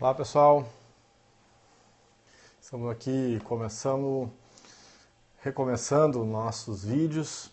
Olá 0.00 0.14
pessoal, 0.14 0.66
estamos 2.58 2.90
aqui 2.90 3.38
começando, 3.44 4.32
recomeçando 5.42 6.24
nossos 6.24 6.82
vídeos. 6.82 7.50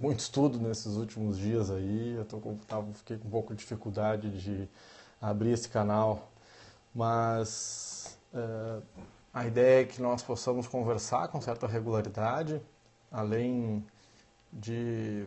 Muito 0.00 0.20
estudo 0.20 0.58
nesses 0.58 0.94
últimos 0.94 1.36
dias 1.36 1.70
aí, 1.70 2.14
eu 2.14 2.24
tô 2.24 2.40
com, 2.40 2.56
tava, 2.56 2.90
fiquei 2.94 3.18
com 3.18 3.28
um 3.28 3.30
pouco 3.30 3.54
de 3.54 3.60
dificuldade 3.60 4.30
de 4.40 4.66
abrir 5.20 5.50
esse 5.50 5.68
canal, 5.68 6.30
mas 6.94 8.18
é, 8.32 8.82
a 9.34 9.46
ideia 9.46 9.82
é 9.82 9.84
que 9.84 10.00
nós 10.00 10.22
possamos 10.22 10.66
conversar 10.66 11.28
com 11.28 11.42
certa 11.42 11.66
regularidade, 11.66 12.58
além 13.12 13.84
de 14.50 15.26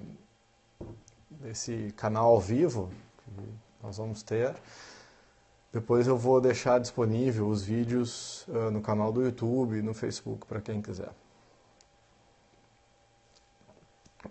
desse 1.30 1.94
canal 1.96 2.26
ao 2.26 2.40
vivo 2.42 2.90
que 3.20 3.32
nós 3.84 3.98
vamos 3.98 4.24
ter. 4.24 4.56
Depois 5.72 6.06
eu 6.06 6.18
vou 6.18 6.42
deixar 6.42 6.80
disponível 6.80 7.48
os 7.48 7.64
vídeos 7.64 8.46
uh, 8.48 8.70
no 8.72 8.82
canal 8.82 9.12
do 9.12 9.24
YouTube 9.24 9.78
e 9.78 9.82
no 9.82 9.94
Facebook 9.94 10.46
para 10.46 10.60
quem 10.60 10.82
quiser. 10.82 11.12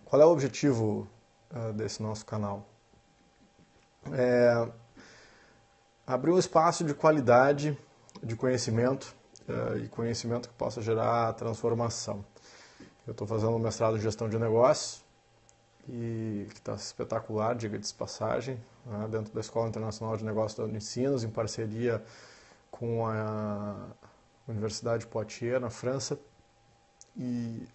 Qual 0.04 0.20
é 0.20 0.26
o 0.26 0.28
objetivo 0.28 1.08
uh, 1.50 1.72
desse 1.72 2.02
nosso 2.02 2.26
canal? 2.26 2.66
É 4.12 4.70
abrir 6.06 6.30
um 6.30 6.38
espaço 6.38 6.84
de 6.84 6.92
qualidade 6.92 7.76
de 8.22 8.36
conhecimento 8.36 9.14
uh, 9.48 9.78
e 9.78 9.88
conhecimento 9.88 10.48
que 10.48 10.54
possa 10.54 10.82
gerar 10.82 11.32
transformação. 11.34 12.22
Eu 13.06 13.12
estou 13.12 13.26
fazendo 13.26 13.52
um 13.52 13.58
mestrado 13.58 13.96
em 13.96 14.00
gestão 14.00 14.28
de 14.28 14.38
negócios 14.38 15.02
e 15.92 16.46
que 16.50 16.58
está 16.58 16.74
espetacular, 16.74 17.56
diga 17.56 17.76
de 17.76 17.92
passagem, 17.92 18.56
né, 18.86 19.08
dentro 19.10 19.34
da 19.34 19.40
Escola 19.40 19.68
Internacional 19.68 20.16
de 20.16 20.24
Negócios 20.24 20.56
da 20.56 20.64
Unicinos, 20.64 21.24
em 21.24 21.28
parceria 21.28 22.02
com 22.70 23.06
a 23.06 23.88
Universidade 24.46 25.00
de 25.00 25.08
Poitiers, 25.08 25.60
na 25.60 25.68
França. 25.68 26.16
E 27.16 27.66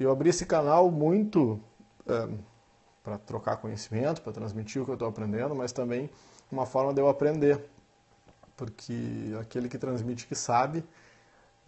eu 0.00 0.10
abri 0.10 0.30
esse 0.30 0.46
canal 0.46 0.90
muito 0.90 1.60
é, 2.06 2.28
para 3.02 3.18
trocar 3.18 3.58
conhecimento, 3.58 4.22
para 4.22 4.32
transmitir 4.32 4.80
o 4.80 4.86
que 4.86 4.90
eu 4.90 4.94
estou 4.94 5.08
aprendendo, 5.08 5.54
mas 5.54 5.70
também 5.70 6.08
uma 6.50 6.64
forma 6.64 6.94
de 6.94 7.00
eu 7.00 7.08
aprender, 7.08 7.62
porque 8.56 9.36
aquele 9.38 9.68
que 9.68 9.76
transmite 9.76 10.26
que 10.26 10.34
sabe 10.34 10.82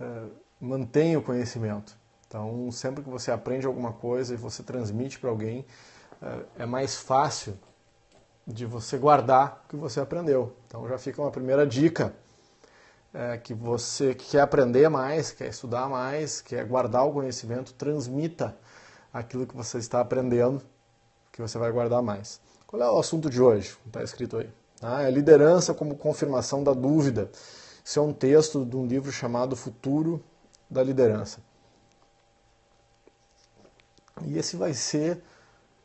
é, 0.01 0.27
mantém 0.59 1.19
o 1.19 1.23
conhecimento. 1.23 1.99
Então, 2.35 2.69
sempre 2.73 3.05
que 3.05 3.09
você 3.09 3.31
aprende 3.31 3.65
alguma 3.65 3.93
coisa 3.93 4.35
e 4.35 4.37
você 4.37 4.61
transmite 4.61 5.21
para 5.21 5.31
alguém, 5.31 5.65
é, 6.21 6.65
é 6.65 6.67
mais 6.67 6.97
fácil 6.97 7.57
de 8.45 8.67
você 8.67 8.99
guardar 8.99 9.63
o 9.65 9.69
que 9.69 9.77
você 9.77 10.01
aprendeu. 10.01 10.53
Então, 10.67 10.89
já 10.89 10.99
fica 10.99 11.23
uma 11.23 11.31
primeira 11.31 11.65
dica. 11.65 12.13
É, 13.13 13.39
que 13.39 13.55
você 13.55 14.17
que 14.17 14.33
quer 14.33 14.41
aprender 14.41 14.89
mais, 14.89 15.31
quer 15.31 15.47
estudar 15.47 15.89
mais, 15.89 16.41
quer 16.41 16.65
guardar 16.65 17.07
o 17.07 17.13
conhecimento, 17.13 17.73
transmita 17.75 18.57
aquilo 19.13 19.47
que 19.47 19.57
você 19.57 19.79
está 19.79 20.01
aprendendo, 20.01 20.61
que 21.31 21.41
você 21.41 21.57
vai 21.57 21.71
guardar 21.71 22.03
mais. 22.03 22.41
Qual 22.67 22.83
é 22.83 22.91
o 22.91 22.99
assunto 22.99 23.31
de 23.31 23.41
hoje? 23.41 23.79
Está 23.87 24.03
escrito 24.03 24.39
aí. 24.39 24.51
Ah, 24.83 25.05
é 25.05 25.11
liderança 25.13 25.73
como 25.73 25.95
confirmação 25.95 26.65
da 26.65 26.73
dúvida. 26.73 27.31
Isso 27.85 28.01
é 28.01 28.03
um 28.03 28.13
texto 28.13 28.67
de 28.67 28.75
um 28.75 28.85
livro 28.85 29.13
chamado 29.13 29.55
Futuro 29.55 30.21
da 30.69 30.83
Liderança. 30.83 31.39
E 34.23 34.39
esse 34.39 34.57
vai 34.57 34.73
ser 34.75 35.23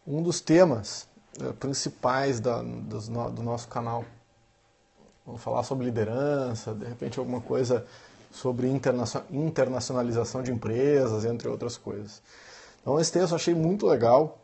um 0.05 0.21
dos 0.21 0.39
temas 0.41 1.07
uh, 1.41 1.53
principais 1.53 2.39
da, 2.39 2.61
do, 2.61 2.99
do 3.31 3.43
nosso 3.43 3.67
canal. 3.67 4.05
Vamos 5.25 5.41
falar 5.41 5.63
sobre 5.63 5.85
liderança, 5.85 6.73
de 6.73 6.85
repente 6.85 7.19
alguma 7.19 7.41
coisa 7.41 7.85
sobre 8.31 8.67
internacionalização 8.67 10.43
de 10.43 10.51
empresas, 10.51 11.25
entre 11.25 11.47
outras 11.47 11.77
coisas. 11.77 12.21
Então 12.81 12.99
esse 12.99 13.11
texto 13.11 13.31
eu 13.31 13.35
achei 13.35 13.53
muito 13.53 13.87
legal, 13.87 14.39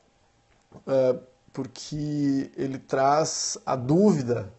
uh, 0.75 1.19
porque 1.53 2.51
ele 2.55 2.77
traz 2.77 3.57
a 3.65 3.75
dúvida 3.75 4.51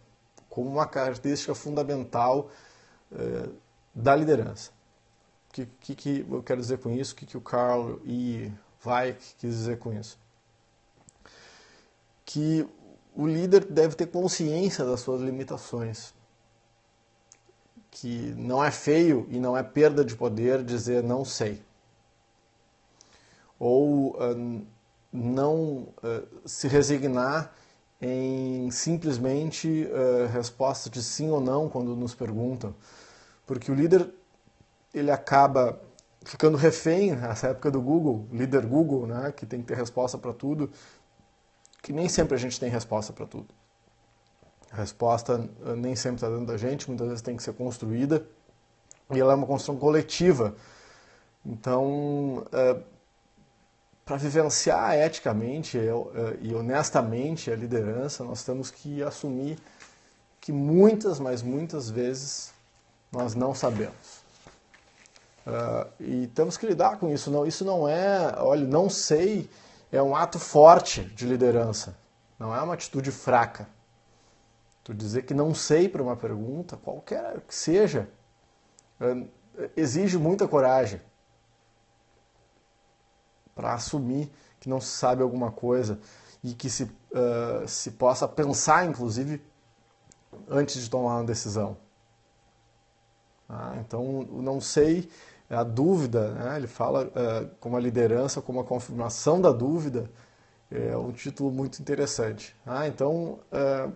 como 0.49 0.69
uma 0.69 0.87
característica 0.87 1.53
fundamental 1.53 2.49
uh, 3.11 3.53
da 3.93 4.15
liderança. 4.15 4.71
O 5.49 5.53
que, 5.53 5.65
que, 5.79 5.95
que, 5.95 6.25
eu 6.29 6.43
quero 6.43 6.59
dizer 6.59 6.79
com 6.79 6.91
isso? 6.91 7.13
O 7.13 7.15
que, 7.15 7.25
que 7.25 7.37
o 7.37 7.41
Carl 7.41 7.99
E. 8.05 8.51
Vai 8.81 9.17
quis 9.37 9.55
dizer 9.55 9.79
com 9.79 9.91
isso? 9.93 10.17
Que 12.25 12.67
o 13.15 13.25
líder 13.25 13.65
deve 13.65 13.95
ter 13.95 14.07
consciência 14.07 14.85
das 14.85 14.99
suas 14.99 15.21
limitações. 15.21 16.13
Que 17.89 18.33
não 18.37 18.63
é 18.63 18.69
feio 18.69 19.27
e 19.29 19.39
não 19.39 19.57
é 19.57 19.63
perda 19.63 20.05
de 20.05 20.15
poder 20.15 20.63
dizer 20.63 21.01
não 21.01 21.25
sei. 21.25 21.61
Ou 23.59 24.11
uh, 24.11 24.65
não 25.11 25.87
uh, 26.03 26.27
se 26.45 26.67
resignar 26.67 27.51
em 27.99 28.69
simplesmente 28.69 29.87
uh, 29.87 30.27
resposta 30.31 30.89
de 30.89 31.01
sim 31.01 31.31
ou 31.31 31.41
não 31.41 31.67
quando 31.67 31.95
nos 31.95 32.13
perguntam. 32.13 32.75
Porque 33.47 33.71
o 33.71 33.75
líder 33.75 34.07
ele 34.93 35.09
acaba 35.09 35.81
ficando 36.27 36.57
refém 36.57 37.15
nessa 37.15 37.47
época 37.47 37.71
do 37.71 37.81
Google, 37.81 38.27
líder 38.31 38.65
Google, 38.65 39.07
né, 39.07 39.31
que 39.31 39.45
tem 39.45 39.61
que 39.61 39.67
ter 39.67 39.77
resposta 39.77 40.17
para 40.17 40.33
tudo, 40.33 40.69
que 41.81 41.93
nem 41.93 42.09
sempre 42.09 42.35
a 42.35 42.37
gente 42.37 42.59
tem 42.59 42.69
resposta 42.69 43.13
para 43.13 43.25
tudo. 43.25 43.47
A 44.69 44.75
resposta 44.75 45.49
eh, 45.65 45.75
nem 45.75 45.95
sempre 45.95 46.17
está 46.17 46.29
dentro 46.29 46.45
da 46.45 46.57
gente, 46.57 46.89
muitas 46.89 47.07
vezes 47.07 47.21
tem 47.21 47.37
que 47.37 47.43
ser 47.43 47.53
construída 47.53 48.27
e 49.09 49.19
ela 49.19 49.31
é 49.31 49.35
uma 49.35 49.47
construção 49.47 49.77
coletiva. 49.77 50.53
Então, 51.45 52.45
é, 52.51 52.71
eh, 52.71 52.81
para 54.03 54.17
vivenciar 54.17 54.95
eticamente 54.95 55.77
eh, 55.77 56.37
e 56.41 56.53
honestamente 56.53 57.49
a 57.49 57.55
liderança, 57.55 58.25
nós 58.25 58.43
temos 58.43 58.69
que 58.69 59.01
assumir 59.01 59.57
que 60.41 60.51
muitas, 60.51 61.21
mas 61.21 61.41
muitas 61.41 61.89
vezes 61.89 62.53
nós 63.13 63.33
não 63.33 63.55
sabemos. 63.55 64.16
Uh, 65.47 66.03
e 66.03 66.27
temos 66.27 66.57
que 66.57 66.67
lidar 66.67 66.99
com 66.99 67.09
isso. 67.09 67.31
Não, 67.31 67.45
isso 67.47 67.63
não 67.63 67.87
é, 67.87 68.35
olha, 68.37 68.67
não 68.67 68.89
sei, 68.89 69.49
é 69.89 70.01
um 70.01 70.13
ato 70.13 70.37
forte 70.37 71.05
de 71.05 71.25
liderança. 71.25 71.97
Não 72.37 72.53
é 72.53 72.61
uma 72.61 72.73
atitude 72.73 73.11
fraca. 73.11 73.65
Tu 74.83 74.93
dizer 74.93 75.23
que 75.23 75.33
não 75.33 75.55
sei 75.55 75.87
para 75.87 76.03
uma 76.03 76.17
pergunta, 76.17 76.75
qualquer 76.75 77.39
que 77.41 77.55
seja, 77.55 78.09
uh, 78.99 79.25
exige 79.77 80.17
muita 80.17 80.49
coragem 80.49 80.99
para 83.55 83.73
assumir 83.73 84.29
que 84.59 84.67
não 84.67 84.81
se 84.81 84.89
sabe 84.89 85.23
alguma 85.23 85.49
coisa 85.49 85.97
e 86.43 86.53
que 86.53 86.69
se, 86.69 86.83
uh, 86.83 87.65
se 87.65 87.91
possa 87.91 88.27
pensar, 88.27 88.85
inclusive, 88.85 89.41
antes 90.49 90.83
de 90.83 90.89
tomar 90.89 91.15
uma 91.15 91.23
decisão. 91.23 91.77
Ah, 93.47 93.77
então, 93.79 94.27
não 94.29 94.59
sei 94.59 95.09
a 95.49 95.63
dúvida, 95.63 96.31
né? 96.31 96.57
ele 96.57 96.67
fala 96.67 97.05
uh, 97.05 97.49
como 97.59 97.77
a 97.77 97.79
liderança, 97.79 98.41
como 98.41 98.59
a 98.59 98.63
confirmação 98.63 99.39
da 99.39 99.51
dúvida, 99.51 100.09
é 100.69 100.97
um 100.97 101.11
título 101.11 101.51
muito 101.51 101.79
interessante. 101.79 102.55
Ah, 102.65 102.87
então, 102.87 103.39
uh, 103.51 103.93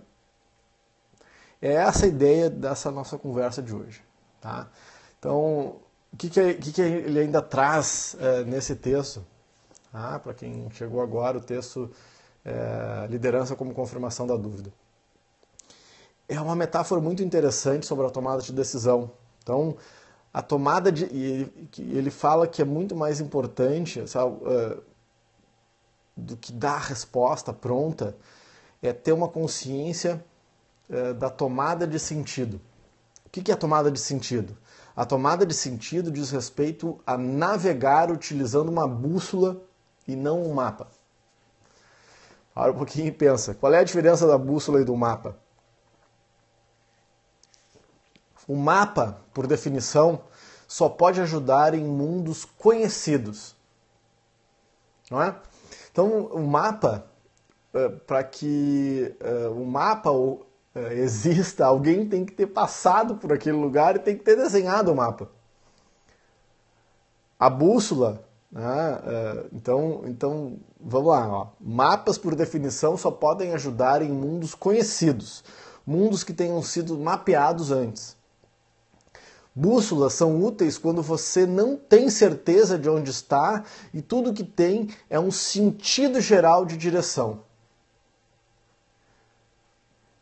é 1.62 1.74
essa 1.74 2.06
a 2.06 2.10
ideia 2.10 2.50
dessa 2.50 2.90
nossa 2.90 3.18
conversa 3.18 3.62
de 3.62 3.76
hoje. 3.76 4.02
Tá? 4.40 4.70
Então, 5.20 5.82
o 6.14 6.18
que, 6.18 6.30
que, 6.30 6.54
que, 6.56 6.72
que 6.72 6.82
ele 6.82 7.20
ainda 7.20 7.42
traz 7.42 8.16
uh, 8.16 8.46
nesse 8.46 8.76
texto? 8.76 9.26
Ah, 9.94 10.18
Para 10.20 10.34
quem 10.34 10.70
chegou 10.72 11.02
agora, 11.02 11.38
o 11.38 11.42
texto 11.42 11.92
é, 12.44 13.08
Liderança 13.10 13.56
como 13.56 13.74
confirmação 13.74 14.26
da 14.26 14.36
dúvida. 14.36 14.72
É 16.28 16.40
uma 16.40 16.56
metáfora 16.56 17.02
muito 17.02 17.22
interessante 17.22 17.86
sobre 17.86 18.06
a 18.06 18.10
tomada 18.10 18.42
de 18.42 18.54
decisão. 18.54 19.12
Então, 19.44 19.76
a 20.34 20.42
tomada 20.42 20.92
de. 20.92 21.06
E 21.06 21.52
ele 21.78 22.10
fala 22.10 22.48
que 22.48 22.62
é 22.62 22.66
muito 22.66 22.96
mais 22.96 23.20
importante 23.20 24.08
sabe, 24.08 24.32
uh, 24.32 24.82
do 26.16 26.38
que 26.38 26.52
dar 26.54 26.76
a 26.76 26.80
resposta 26.80 27.52
pronta, 27.52 28.16
é 28.82 28.94
ter 28.94 29.12
uma 29.12 29.28
consciência 29.28 30.24
uh, 30.90 31.14
da 31.14 31.30
tomada 31.30 31.86
de 31.86 32.00
sentido. 32.00 32.62
O 33.26 33.30
que, 33.30 33.42
que 33.42 33.52
é 33.52 33.54
a 33.54 33.58
tomada 33.58 33.92
de 33.92 34.00
sentido? 34.00 34.58
A 34.96 35.06
tomada 35.06 35.46
de 35.46 35.54
sentido 35.54 36.12
diz 36.12 36.32
respeito 36.32 37.00
a 37.06 37.18
navegar 37.18 38.12
utilizando 38.12 38.70
uma 38.70 38.88
bússola 38.88 39.62
e 40.08 40.16
não 40.16 40.44
um 40.44 40.54
mapa. 40.54 40.88
Para 42.54 42.72
um 42.72 42.76
pouquinho 42.76 43.08
e 43.08 43.12
pensa: 43.12 43.54
qual 43.54 43.74
é 43.74 43.80
a 43.80 43.84
diferença 43.84 44.28
da 44.28 44.38
bússola 44.38 44.82
e 44.82 44.86
do 44.86 44.96
mapa? 44.96 45.38
O 48.52 48.56
mapa, 48.58 49.22
por 49.34 49.48
definição, 49.48 50.24
só 50.68 50.90
pode 50.90 51.22
ajudar 51.22 51.74
em 51.74 51.86
mundos 51.86 52.44
conhecidos. 52.44 53.56
Não 55.10 55.24
é? 55.24 55.34
Então, 55.90 56.26
o 56.26 56.46
mapa, 56.46 57.06
eh, 57.74 57.88
para 58.06 58.22
que 58.26 59.16
eh, 59.22 59.48
o 59.48 59.64
mapa 59.64 60.12
uh, 60.12 60.46
exista, 60.92 61.66
alguém 61.66 62.06
tem 62.06 62.26
que 62.26 62.34
ter 62.34 62.48
passado 62.48 63.16
por 63.16 63.32
aquele 63.32 63.56
lugar 63.56 63.96
e 63.96 64.00
tem 64.00 64.18
que 64.18 64.24
ter 64.26 64.36
desenhado 64.36 64.92
o 64.92 64.96
mapa. 64.98 65.30
A 67.40 67.50
bússola, 67.50 68.22
né, 68.52 69.02
então, 69.54 70.02
então 70.08 70.60
vamos 70.78 71.08
lá, 71.08 71.26
ó. 71.26 71.48
mapas 71.58 72.18
por 72.18 72.36
definição 72.36 72.98
só 72.98 73.10
podem 73.12 73.54
ajudar 73.54 74.02
em 74.02 74.12
mundos 74.12 74.54
conhecidos, 74.54 75.42
mundos 75.88 76.22
que 76.22 76.34
tenham 76.34 76.62
sido 76.62 77.00
mapeados 77.00 77.72
antes. 77.72 78.20
Bússolas 79.54 80.14
são 80.14 80.42
úteis 80.42 80.78
quando 80.78 81.02
você 81.02 81.46
não 81.46 81.76
tem 81.76 82.10
certeza 82.10 82.78
de 82.78 82.90
onde 82.90 83.12
está 83.12 83.64
e 83.94 84.02
tudo 84.02 84.34
que 84.34 84.44
tem 84.44 84.90
é 85.10 85.20
um 85.20 85.32
sentido 85.32 86.22
geral 86.22 86.66
de 86.66 86.78
direção. 86.78 87.42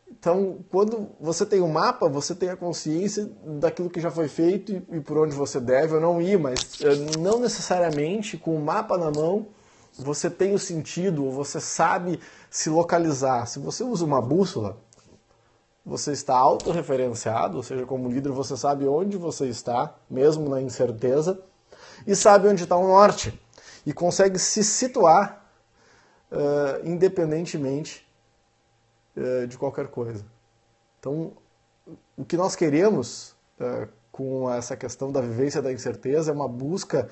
Então, 0.10 0.58
quando 0.70 1.10
você 1.20 1.46
tem 1.46 1.62
um 1.62 1.72
mapa, 1.72 2.10
você 2.10 2.36
tem 2.36 2.50
a 2.50 2.58
consciência 2.58 3.30
daquilo 3.60 3.90
que 3.90 4.02
já 4.02 4.12
foi 4.12 4.28
feito 4.28 4.82
e, 4.92 5.00
por 5.00 5.18
onde 5.18 5.34
você 5.34 5.60
deve 5.62 5.96
ou 5.96 6.02
não 6.02 6.22
ir, 6.22 6.38
mas 6.38 6.82
eh, 6.82 7.18
não 7.18 7.40
necessariamente 7.40 8.36
com 8.36 8.56
o 8.56 8.62
mapa 8.62 8.98
na 8.98 9.12
mão 9.12 9.48
você 9.98 10.30
tem 10.30 10.54
o 10.54 10.60
sentido 10.60 11.26
ou 11.26 11.32
você 11.32 11.60
sabe 11.60 12.20
se 12.50 12.70
localizar. 12.70 13.46
Se 13.46 13.60
você 13.60 13.84
usa 13.84 14.06
uma 14.06 14.22
bússola, 14.22 14.78
você 15.90 16.12
está 16.12 16.38
autorreferenciado, 16.38 17.58
ou 17.58 17.64
seja, 17.64 17.84
como 17.84 18.10
líder 18.10 18.32
você 18.32 18.56
sabe 18.56 18.88
onde 18.88 19.18
você 19.18 19.48
está, 19.48 19.96
mesmo 20.08 20.48
na 20.48 20.62
incerteza, 20.62 21.42
e 22.06 22.16
sabe 22.16 22.48
onde 22.48 22.64
está 22.64 22.78
o 22.78 22.88
norte, 22.88 23.38
e 23.84 23.92
consegue 23.92 24.38
se 24.38 24.64
situar 24.64 25.44
uh, 26.32 26.88
independentemente 26.88 28.08
uh, 29.18 29.48
de 29.48 29.58
qualquer 29.58 29.88
coisa. 29.88 30.24
Então, 31.00 31.34
o 32.16 32.24
que 32.24 32.38
nós 32.38 32.56
queremos 32.56 33.36
uh, 33.60 33.90
com 34.12 34.52
essa 34.54 34.78
questão 34.78 35.12
da 35.12 35.22
vivência 35.22 35.60
da 35.60 35.74
incerteza 35.74 36.30
é 36.30 36.34
uma 36.34 36.48
busca 36.48 37.10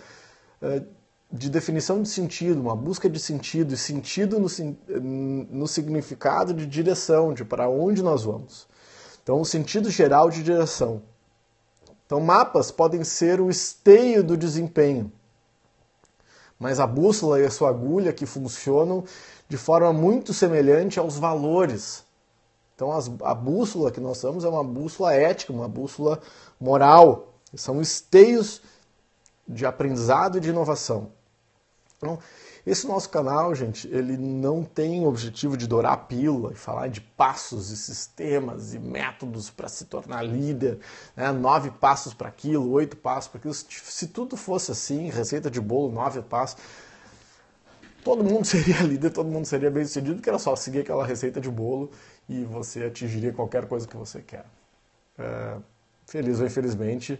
de 1.31 1.49
definição 1.49 2.01
de 2.01 2.07
sentido, 2.07 2.61
uma 2.61 2.75
busca 2.75 3.09
de 3.09 3.19
sentido, 3.19 3.73
e 3.73 3.77
sentido 3.77 4.39
no, 4.39 4.47
no 5.49 5.67
significado 5.67 6.53
de 6.53 6.65
direção, 6.65 7.33
de 7.33 7.43
para 7.43 7.69
onde 7.69 8.01
nós 8.01 8.23
vamos. 8.23 8.67
Então, 9.21 9.41
o 9.41 9.45
sentido 9.45 9.89
geral 9.89 10.29
de 10.29 10.41
direção. 10.41 11.01
Então, 12.05 12.21
mapas 12.21 12.71
podem 12.71 13.03
ser 13.03 13.41
o 13.41 13.49
esteio 13.49 14.23
do 14.23 14.37
desempenho, 14.37 15.11
mas 16.57 16.79
a 16.79 16.87
bússola 16.87 17.39
e 17.41 17.45
a 17.45 17.51
sua 17.51 17.69
agulha 17.69 18.13
que 18.13 18.25
funcionam 18.25 19.03
de 19.49 19.57
forma 19.57 19.91
muito 19.91 20.33
semelhante 20.33 20.97
aos 20.97 21.17
valores. 21.17 22.05
Então, 22.73 22.93
as, 22.93 23.11
a 23.21 23.35
bússola 23.35 23.91
que 23.91 23.99
nós 23.99 24.19
usamos 24.19 24.45
é 24.45 24.47
uma 24.47 24.63
bússola 24.63 25.13
ética, 25.13 25.51
uma 25.51 25.67
bússola 25.67 26.21
moral. 26.57 27.33
São 27.53 27.81
esteios 27.81 28.61
de 29.45 29.65
aprendizado 29.65 30.37
e 30.37 30.41
de 30.41 30.49
inovação. 30.49 31.11
Então, 31.97 32.19
esse 32.65 32.85
nosso 32.85 33.09
canal, 33.09 33.55
gente, 33.55 33.87
ele 33.87 34.17
não 34.17 34.63
tem 34.63 35.01
o 35.01 35.07
objetivo 35.07 35.57
de 35.57 35.65
dourar 35.65 35.93
a 35.93 35.97
pílula 35.97 36.51
e 36.51 36.55
falar 36.55 36.89
de 36.89 37.01
passos 37.01 37.71
e 37.71 37.77
sistemas 37.77 38.75
e 38.75 38.79
métodos 38.79 39.49
para 39.49 39.67
se 39.67 39.85
tornar 39.85 40.21
líder, 40.21 40.77
né? 41.15 41.31
nove 41.31 41.71
passos 41.71 42.13
para 42.13 42.27
aquilo, 42.27 42.69
oito 42.71 42.95
passos 42.95 43.29
para 43.29 43.39
aquilo. 43.39 43.53
Se 43.53 44.07
tudo 44.07 44.37
fosse 44.37 44.71
assim, 44.71 45.09
receita 45.09 45.49
de 45.49 45.59
bolo, 45.59 45.91
nove 45.91 46.21
passos, 46.21 46.61
todo 48.03 48.23
mundo 48.23 48.45
seria 48.47 48.83
líder, 48.83 49.09
todo 49.09 49.27
mundo 49.27 49.45
seria 49.45 49.71
bem 49.71 49.83
sucedido, 49.83 50.15
porque 50.15 50.29
era 50.29 50.39
só 50.39 50.55
seguir 50.55 50.81
aquela 50.81 51.05
receita 51.05 51.41
de 51.41 51.49
bolo 51.49 51.89
e 52.29 52.43
você 52.43 52.83
atingiria 52.83 53.33
qualquer 53.33 53.65
coisa 53.65 53.87
que 53.87 53.97
você 53.97 54.21
quer. 54.21 54.45
É, 55.17 55.57
feliz 56.05 56.39
ou 56.39 56.45
infelizmente, 56.45 57.19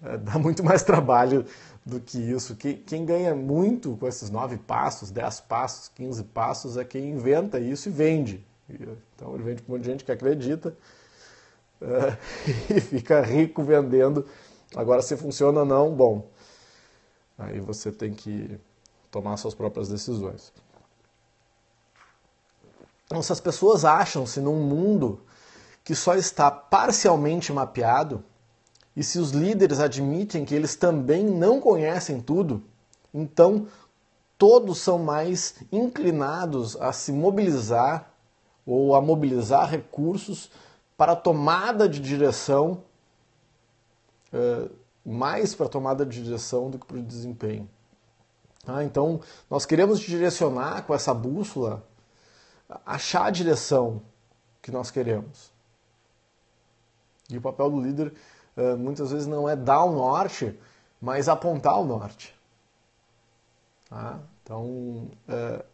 dá 0.00 0.38
muito 0.38 0.62
mais 0.62 0.82
trabalho 0.82 1.44
do 1.84 2.00
que 2.00 2.18
isso. 2.18 2.56
Quem 2.56 3.04
ganha 3.04 3.34
muito 3.34 3.96
com 3.96 4.06
esses 4.06 4.30
nove 4.30 4.56
passos, 4.56 5.10
dez 5.10 5.40
passos, 5.40 5.88
quinze 5.88 6.24
passos 6.24 6.76
é 6.76 6.84
quem 6.84 7.10
inventa 7.10 7.58
isso 7.58 7.88
e 7.88 7.92
vende. 7.92 8.46
Então 9.14 9.34
ele 9.34 9.42
vende 9.42 9.62
para 9.62 9.72
um 9.72 9.76
monte 9.76 9.84
de 9.84 9.90
gente 9.90 10.04
que 10.04 10.12
acredita 10.12 10.76
é, 11.80 12.16
e 12.74 12.80
fica 12.80 13.20
rico 13.20 13.62
vendendo. 13.62 14.26
Agora, 14.74 15.02
se 15.02 15.16
funciona 15.16 15.60
ou 15.60 15.66
não, 15.66 15.94
bom, 15.94 16.28
aí 17.38 17.60
você 17.60 17.92
tem 17.92 18.12
que 18.12 18.58
tomar 19.10 19.36
suas 19.36 19.54
próprias 19.54 19.88
decisões. 19.88 20.52
Então, 23.06 23.22
se 23.22 23.32
as 23.32 23.40
pessoas 23.40 23.84
acham-se 23.84 24.40
num 24.40 24.60
mundo 24.60 25.22
que 25.84 25.94
só 25.94 26.16
está 26.16 26.50
parcialmente 26.50 27.52
mapeado, 27.52 28.24
e 28.96 29.02
se 29.02 29.18
os 29.18 29.30
líderes 29.30 29.80
admitem 29.80 30.44
que 30.44 30.54
eles 30.54 30.76
também 30.76 31.24
não 31.24 31.60
conhecem 31.60 32.20
tudo, 32.20 32.62
então 33.12 33.66
todos 34.38 34.78
são 34.78 34.98
mais 34.98 35.56
inclinados 35.72 36.76
a 36.76 36.92
se 36.92 37.12
mobilizar 37.12 38.12
ou 38.64 38.94
a 38.94 39.00
mobilizar 39.00 39.68
recursos 39.68 40.50
para 40.96 41.16
tomada 41.16 41.88
de 41.88 42.00
direção, 42.00 42.82
eh, 44.32 44.68
mais 45.04 45.54
para 45.54 45.68
tomada 45.68 46.06
de 46.06 46.22
direção 46.22 46.70
do 46.70 46.78
que 46.78 46.86
para 46.86 46.98
o 46.98 47.02
desempenho. 47.02 47.68
Ah, 48.66 48.82
então, 48.82 49.20
nós 49.50 49.66
queremos 49.66 50.00
direcionar 50.00 50.86
com 50.86 50.94
essa 50.94 51.12
bússola, 51.12 51.86
achar 52.86 53.26
a 53.26 53.30
direção 53.30 54.00
que 54.62 54.70
nós 54.70 54.90
queremos. 54.90 55.52
E 57.28 57.36
o 57.36 57.40
papel 57.40 57.70
do 57.70 57.80
líder 57.80 58.14
muitas 58.78 59.10
vezes 59.10 59.26
não 59.26 59.48
é 59.48 59.56
dar 59.56 59.84
o 59.84 59.92
norte, 59.92 60.58
mas 61.00 61.28
apontar 61.28 61.80
o 61.80 61.84
norte. 61.84 62.34
Tá? 63.88 64.18
Então, 64.42 65.08
uh, 65.28 65.64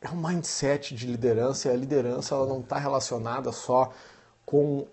é 0.00 0.10
um 0.10 0.16
mindset 0.16 0.94
de 0.94 1.06
liderança 1.06 1.68
e 1.68 1.70
a 1.70 1.76
liderança 1.76 2.34
ela 2.34 2.46
não 2.46 2.60
está 2.60 2.78
relacionada 2.78 3.52
só 3.52 3.92
com 4.44 4.86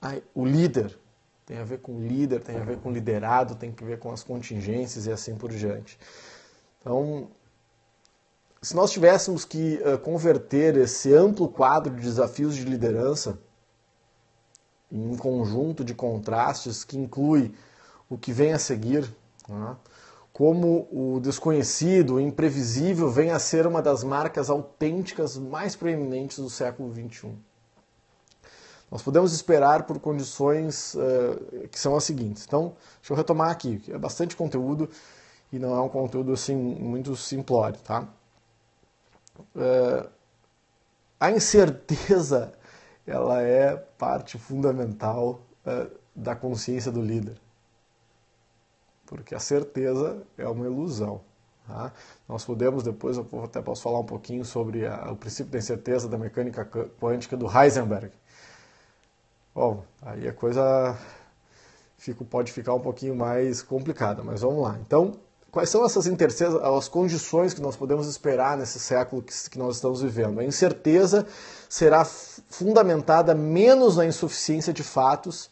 a, 0.00 0.14
o 0.34 0.44
líder. 0.44 0.98
Tem 1.46 1.58
a 1.58 1.64
ver 1.64 1.78
com 1.78 1.92
o 1.92 2.00
líder, 2.00 2.40
tem 2.40 2.56
a 2.56 2.64
ver 2.64 2.78
com 2.78 2.88
o 2.88 2.92
liderado, 2.92 3.54
tem 3.54 3.74
a 3.78 3.84
ver 3.84 3.98
com 3.98 4.10
as 4.10 4.22
contingências 4.22 5.06
e 5.06 5.12
assim 5.12 5.36
por 5.36 5.50
diante. 5.50 5.98
Então, 6.80 7.28
se 8.62 8.74
nós 8.74 8.90
tivéssemos 8.90 9.44
que 9.44 9.78
uh, 9.84 9.98
converter 9.98 10.76
esse 10.76 11.12
amplo 11.14 11.48
quadro 11.48 11.94
de 11.94 12.00
desafios 12.00 12.54
de 12.56 12.64
liderança 12.64 13.38
em 14.94 15.10
um 15.10 15.16
conjunto 15.16 15.84
de 15.84 15.92
contrastes 15.92 16.84
que 16.84 16.96
inclui 16.96 17.52
o 18.08 18.16
que 18.16 18.32
vem 18.32 18.52
a 18.52 18.58
seguir, 18.58 19.12
né? 19.48 19.76
como 20.32 20.88
o 20.90 21.20
desconhecido, 21.20 22.14
o 22.14 22.20
imprevisível, 22.20 23.10
vem 23.10 23.30
a 23.30 23.38
ser 23.40 23.66
uma 23.66 23.82
das 23.82 24.04
marcas 24.04 24.48
autênticas 24.48 25.36
mais 25.36 25.74
proeminentes 25.74 26.38
do 26.38 26.48
século 26.48 26.92
XXI. 26.94 27.32
Nós 28.90 29.02
podemos 29.02 29.32
esperar 29.32 29.84
por 29.84 29.98
condições 29.98 30.94
uh, 30.94 31.68
que 31.68 31.78
são 31.78 31.96
as 31.96 32.04
seguintes. 32.04 32.44
Então, 32.46 32.74
deixa 33.00 33.12
eu 33.12 33.16
retomar 33.16 33.50
aqui, 33.50 33.82
é 33.88 33.98
bastante 33.98 34.36
conteúdo 34.36 34.88
e 35.52 35.58
não 35.58 35.74
é 35.74 35.80
um 35.80 35.88
conteúdo 35.88 36.32
assim 36.32 36.54
muito 36.54 37.16
simplório, 37.16 37.78
tá? 37.80 38.06
Uh, 39.54 40.08
a 41.18 41.30
incerteza 41.32 42.52
ela 43.06 43.42
é 43.42 43.76
parte 43.76 44.38
fundamental 44.38 45.40
uh, 45.66 45.90
da 46.14 46.34
consciência 46.34 46.90
do 46.90 47.02
líder. 47.02 47.36
Porque 49.06 49.34
a 49.34 49.38
certeza 49.38 50.22
é 50.38 50.48
uma 50.48 50.64
ilusão. 50.64 51.20
Tá? 51.66 51.92
Nós 52.28 52.44
podemos, 52.44 52.82
depois 52.82 53.16
eu 53.16 53.26
até 53.42 53.60
posso 53.60 53.82
falar 53.82 54.00
um 54.00 54.04
pouquinho 54.04 54.44
sobre 54.44 54.86
a, 54.86 55.10
o 55.10 55.16
princípio 55.16 55.52
da 55.52 55.58
incerteza 55.58 56.08
da 56.08 56.18
mecânica 56.18 56.64
quântica 57.00 57.36
do 57.36 57.46
Heisenberg. 57.46 58.12
Bom, 59.54 59.84
aí 60.02 60.26
a 60.26 60.32
coisa 60.32 60.98
fica, 61.96 62.24
pode 62.24 62.52
ficar 62.52 62.74
um 62.74 62.80
pouquinho 62.80 63.14
mais 63.14 63.62
complicada, 63.62 64.22
mas 64.22 64.40
vamos 64.40 64.62
lá. 64.62 64.78
Então, 64.80 65.12
Quais 65.54 65.70
são 65.70 65.84
essas 65.84 66.08
as 66.08 66.88
condições 66.88 67.54
que 67.54 67.60
nós 67.60 67.76
podemos 67.76 68.08
esperar 68.08 68.58
nesse 68.58 68.80
século 68.80 69.22
que, 69.22 69.32
que 69.50 69.56
nós 69.56 69.76
estamos 69.76 70.02
vivendo? 70.02 70.40
A 70.40 70.44
incerteza 70.44 71.24
será 71.68 72.04
fundamentada 72.04 73.36
menos 73.36 73.96
na 73.96 74.04
insuficiência 74.04 74.72
de 74.72 74.82
fatos 74.82 75.48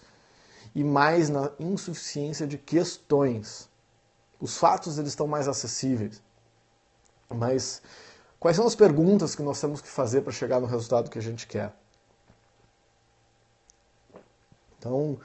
e 0.75 0.83
mais 0.83 1.31
na 1.31 1.53
insuficiência 1.57 2.49
de 2.49 2.59
questões. 2.59 3.71
Os 4.41 4.57
fatos 4.57 4.99
eles 4.99 5.11
estão 5.11 5.29
mais 5.29 5.47
acessíveis, 5.47 6.21
mas 7.29 7.81
quais 8.41 8.57
são 8.57 8.67
as 8.67 8.75
perguntas 8.75 9.37
que 9.37 9.43
nós 9.45 9.61
temos 9.61 9.81
que 9.81 9.89
fazer 9.89 10.23
para 10.23 10.33
chegar 10.33 10.59
no 10.59 10.67
resultado 10.67 11.09
que 11.09 11.19
a 11.21 11.23
gente 11.23 11.47
quer? 11.47 11.73
Então, 14.81 15.17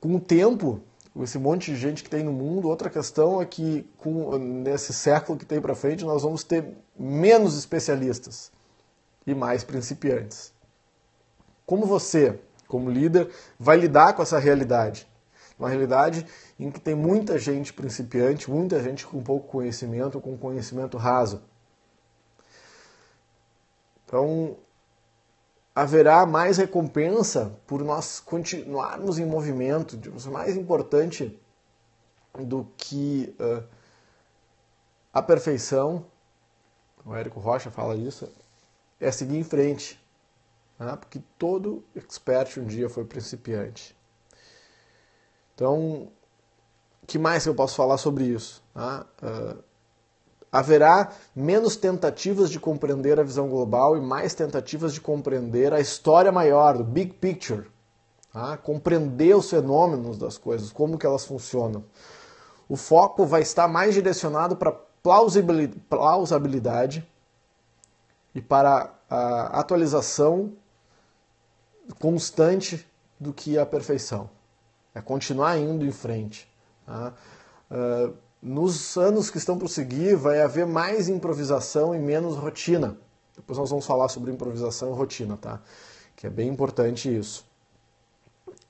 com 0.00 0.16
o 0.16 0.20
tempo, 0.20 0.82
esse 1.24 1.38
monte 1.38 1.72
de 1.72 1.76
gente 1.76 2.02
que 2.02 2.10
tem 2.10 2.22
no 2.22 2.32
mundo. 2.32 2.68
Outra 2.68 2.88
questão 2.88 3.40
é 3.40 3.46
que 3.46 3.88
com, 3.96 4.36
nesse 4.38 4.92
século 4.92 5.38
que 5.38 5.44
tem 5.44 5.60
para 5.60 5.74
frente 5.74 6.04
nós 6.04 6.22
vamos 6.22 6.44
ter 6.44 6.76
menos 6.98 7.56
especialistas 7.56 8.52
e 9.26 9.34
mais 9.34 9.62
principiantes. 9.64 10.52
como 11.66 11.84
você, 11.84 12.38
como 12.66 12.90
líder, 12.90 13.30
vai 13.58 13.76
lidar 13.76 14.14
com 14.14 14.22
essa 14.22 14.38
realidade? 14.38 15.06
Uma 15.58 15.68
realidade 15.68 16.24
em 16.58 16.70
que 16.70 16.80
tem 16.80 16.94
muita 16.94 17.38
gente 17.38 17.72
principiante, 17.72 18.50
muita 18.50 18.82
gente 18.82 19.06
com 19.06 19.22
pouco 19.22 19.48
conhecimento, 19.48 20.20
com 20.20 20.38
conhecimento 20.38 20.96
raso. 20.96 21.42
Então, 24.06 24.56
haverá 25.78 26.26
mais 26.26 26.58
recompensa 26.58 27.56
por 27.64 27.84
nós 27.84 28.18
continuarmos 28.18 29.16
em 29.16 29.24
movimento. 29.24 29.96
Mais 30.28 30.56
importante 30.56 31.40
do 32.36 32.66
que 32.76 33.32
uh, 33.38 33.64
a 35.12 35.22
perfeição, 35.22 36.04
o 37.06 37.14
Érico 37.14 37.38
Rocha 37.38 37.70
fala 37.70 37.94
isso, 37.94 38.28
é 38.98 39.12
seguir 39.12 39.36
em 39.36 39.44
frente. 39.44 40.04
Né? 40.80 40.96
Porque 40.96 41.22
todo 41.38 41.84
expert 41.94 42.58
um 42.58 42.66
dia 42.66 42.90
foi 42.90 43.04
principiante. 43.04 43.96
Então, 45.54 46.10
que 47.06 47.20
mais 47.20 47.46
eu 47.46 47.54
posso 47.54 47.76
falar 47.76 47.98
sobre 47.98 48.24
isso? 48.24 48.64
Né? 48.74 49.04
Uh, 49.22 49.64
haverá 50.50 51.12
menos 51.34 51.76
tentativas 51.76 52.50
de 52.50 52.58
compreender 52.58 53.20
a 53.20 53.22
visão 53.22 53.48
global 53.48 53.96
e 53.96 54.00
mais 54.00 54.34
tentativas 54.34 54.94
de 54.94 55.00
compreender 55.00 55.72
a 55.72 55.80
história 55.80 56.32
maior, 56.32 56.78
do 56.78 56.84
big 56.84 57.12
picture. 57.14 57.70
Tá? 58.32 58.56
Compreender 58.56 59.36
os 59.36 59.50
fenômenos 59.50 60.18
das 60.18 60.38
coisas, 60.38 60.72
como 60.72 60.98
que 60.98 61.06
elas 61.06 61.24
funcionam. 61.24 61.84
O 62.68 62.76
foco 62.76 63.24
vai 63.26 63.42
estar 63.42 63.68
mais 63.68 63.94
direcionado 63.94 64.56
para 64.56 64.72
plausibilidade 65.02 67.06
e 68.34 68.42
para 68.42 68.92
a 69.08 69.60
atualização 69.60 70.52
constante 71.98 72.86
do 73.18 73.32
que 73.32 73.58
a 73.58 73.64
perfeição. 73.64 74.28
É 74.94 75.00
continuar 75.00 75.56
indo 75.58 75.86
em 75.86 75.92
frente. 75.92 76.46
Tá? 76.84 77.14
Uh, 77.70 78.14
nos 78.40 78.96
anos 78.96 79.30
que 79.30 79.38
estão 79.38 79.58
por 79.58 79.68
seguir, 79.68 80.16
vai 80.16 80.40
haver 80.40 80.66
mais 80.66 81.08
improvisação 81.08 81.94
e 81.94 81.98
menos 81.98 82.36
rotina. 82.36 82.96
Depois 83.36 83.58
nós 83.58 83.70
vamos 83.70 83.86
falar 83.86 84.08
sobre 84.08 84.32
improvisação 84.32 84.90
e 84.90 84.94
rotina, 84.94 85.36
tá? 85.36 85.60
Que 86.16 86.26
é 86.26 86.30
bem 86.30 86.48
importante 86.48 87.14
isso. 87.14 87.46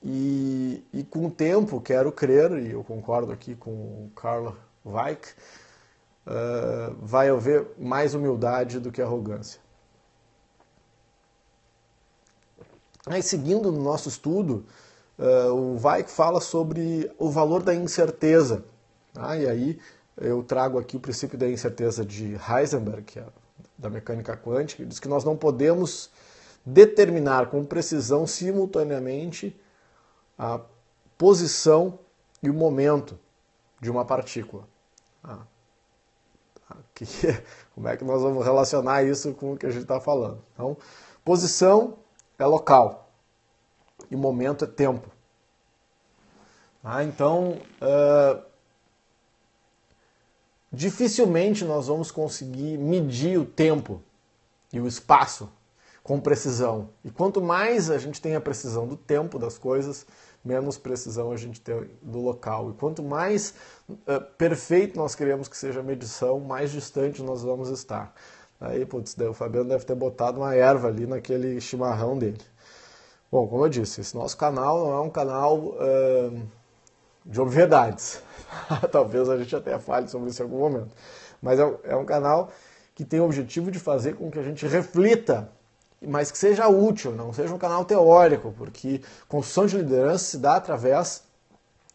E, 0.03 0.83
e 0.93 1.03
com 1.03 1.25
o 1.25 1.31
tempo, 1.31 1.81
quero 1.81 2.11
crer, 2.11 2.51
e 2.51 2.71
eu 2.71 2.83
concordo 2.83 3.31
aqui 3.31 3.55
com 3.55 3.71
o 3.71 4.11
Carl 4.15 4.55
Weick, 4.85 5.29
uh, 6.25 6.95
vai 7.01 7.29
haver 7.29 7.67
mais 7.77 8.13
humildade 8.13 8.79
do 8.79 8.91
que 8.91 9.01
arrogância. 9.01 9.59
Aí, 13.05 13.21
seguindo 13.23 13.71
no 13.71 13.81
nosso 13.81 14.07
estudo, 14.07 14.65
uh, 15.17 15.51
o 15.53 15.79
Weick 15.83 16.09
fala 16.09 16.39
sobre 16.39 17.11
o 17.17 17.29
valor 17.29 17.63
da 17.63 17.73
incerteza. 17.73 18.63
Tá? 19.19 19.35
E 19.35 19.47
aí 19.47 19.79
eu 20.15 20.41
trago 20.41 20.79
aqui 20.79 20.95
o 20.95 20.99
princípio 20.99 21.37
da 21.37 21.49
incerteza 21.49 22.05
de 22.05 22.37
Heisenberg, 22.49 23.03
que 23.03 23.19
é 23.19 23.25
da 23.77 23.89
mecânica 23.89 24.37
quântica, 24.37 24.83
que 24.83 24.89
diz 24.89 24.99
que 24.99 25.09
nós 25.09 25.25
não 25.25 25.35
podemos 25.35 26.09
determinar 26.65 27.47
com 27.47 27.65
precisão 27.65 28.25
simultaneamente 28.25 29.59
a 30.37 30.61
posição 31.17 31.99
e 32.41 32.49
o 32.49 32.53
momento 32.53 33.19
de 33.81 33.91
uma 33.91 34.05
partícula. 34.05 34.65
Ah, 35.21 35.43
aqui, 36.69 37.05
como 37.75 37.89
é 37.89 37.97
que 37.97 38.05
nós 38.05 38.21
vamos 38.21 38.45
relacionar 38.45 39.03
isso 39.03 39.33
com 39.33 39.53
o 39.53 39.57
que 39.57 39.65
a 39.65 39.69
gente 39.69 39.83
está 39.83 39.99
falando? 39.99 40.41
Então, 40.53 40.77
posição 41.25 41.97
é 42.37 42.45
local 42.45 43.11
e 44.09 44.15
momento 44.15 44.63
é 44.63 44.67
tempo. 44.67 45.09
Ah, 46.81 47.03
então, 47.03 47.61
uh, 47.81 48.48
dificilmente 50.71 51.65
nós 51.65 51.87
vamos 51.87 52.11
conseguir 52.11 52.77
medir 52.77 53.39
o 53.39 53.45
tempo 53.45 54.01
e 54.71 54.79
o 54.79 54.87
espaço 54.87 55.49
com 56.03 56.19
precisão. 56.19 56.89
E 57.03 57.09
quanto 57.11 57.41
mais 57.41 57.89
a 57.89 57.97
gente 57.97 58.21
tem 58.21 58.35
a 58.35 58.41
precisão 58.41 58.87
do 58.87 58.97
tempo 58.97 59.37
das 59.37 59.57
coisas, 59.57 60.05
menos 60.43 60.77
precisão 60.77 61.31
a 61.31 61.37
gente 61.37 61.61
tem 61.61 61.89
do 62.01 62.19
local. 62.19 62.71
E 62.71 62.73
quanto 62.73 63.03
mais 63.03 63.53
uh, 63.89 64.21
perfeito 64.37 64.97
nós 64.97 65.15
queremos 65.15 65.47
que 65.47 65.57
seja 65.57 65.81
a 65.81 65.83
medição, 65.83 66.39
mais 66.39 66.71
distante 66.71 67.21
nós 67.21 67.43
vamos 67.43 67.69
estar. 67.69 68.13
Aí, 68.59 68.85
putz, 68.85 69.15
o 69.17 69.33
Fabiano 69.33 69.69
deve 69.69 69.85
ter 69.85 69.95
botado 69.95 70.39
uma 70.39 70.53
erva 70.53 70.89
ali 70.89 71.05
naquele 71.05 71.61
chimarrão 71.61 72.17
dele. 72.17 72.41
Bom, 73.31 73.47
como 73.47 73.63
eu 73.63 73.69
disse, 73.69 74.01
esse 74.01 74.15
nosso 74.15 74.35
canal 74.35 74.79
não 74.79 74.93
é 74.93 75.01
um 75.01 75.09
canal 75.09 75.57
uh, 75.57 76.41
de 77.29 77.39
obviedades. 77.39 78.21
Talvez 78.91 79.29
a 79.29 79.37
gente 79.37 79.55
até 79.55 79.77
fale 79.77 80.07
sobre 80.07 80.29
isso 80.29 80.41
em 80.41 80.45
algum 80.45 80.59
momento. 80.59 80.89
Mas 81.41 81.59
é, 81.59 81.73
é 81.83 81.95
um 81.95 82.03
canal 82.03 82.49
que 82.95 83.05
tem 83.05 83.19
o 83.19 83.25
objetivo 83.25 83.71
de 83.71 83.79
fazer 83.79 84.15
com 84.15 84.29
que 84.29 84.39
a 84.39 84.43
gente 84.43 84.65
reflita, 84.67 85.49
mas 86.05 86.31
que 86.31 86.37
seja 86.37 86.67
útil, 86.67 87.11
não 87.13 87.31
seja 87.31 87.53
um 87.53 87.57
canal 87.57 87.85
teórico, 87.85 88.53
porque 88.57 89.01
construção 89.27 89.67
de 89.67 89.77
liderança 89.77 90.25
se 90.25 90.37
dá 90.37 90.55
através 90.55 91.23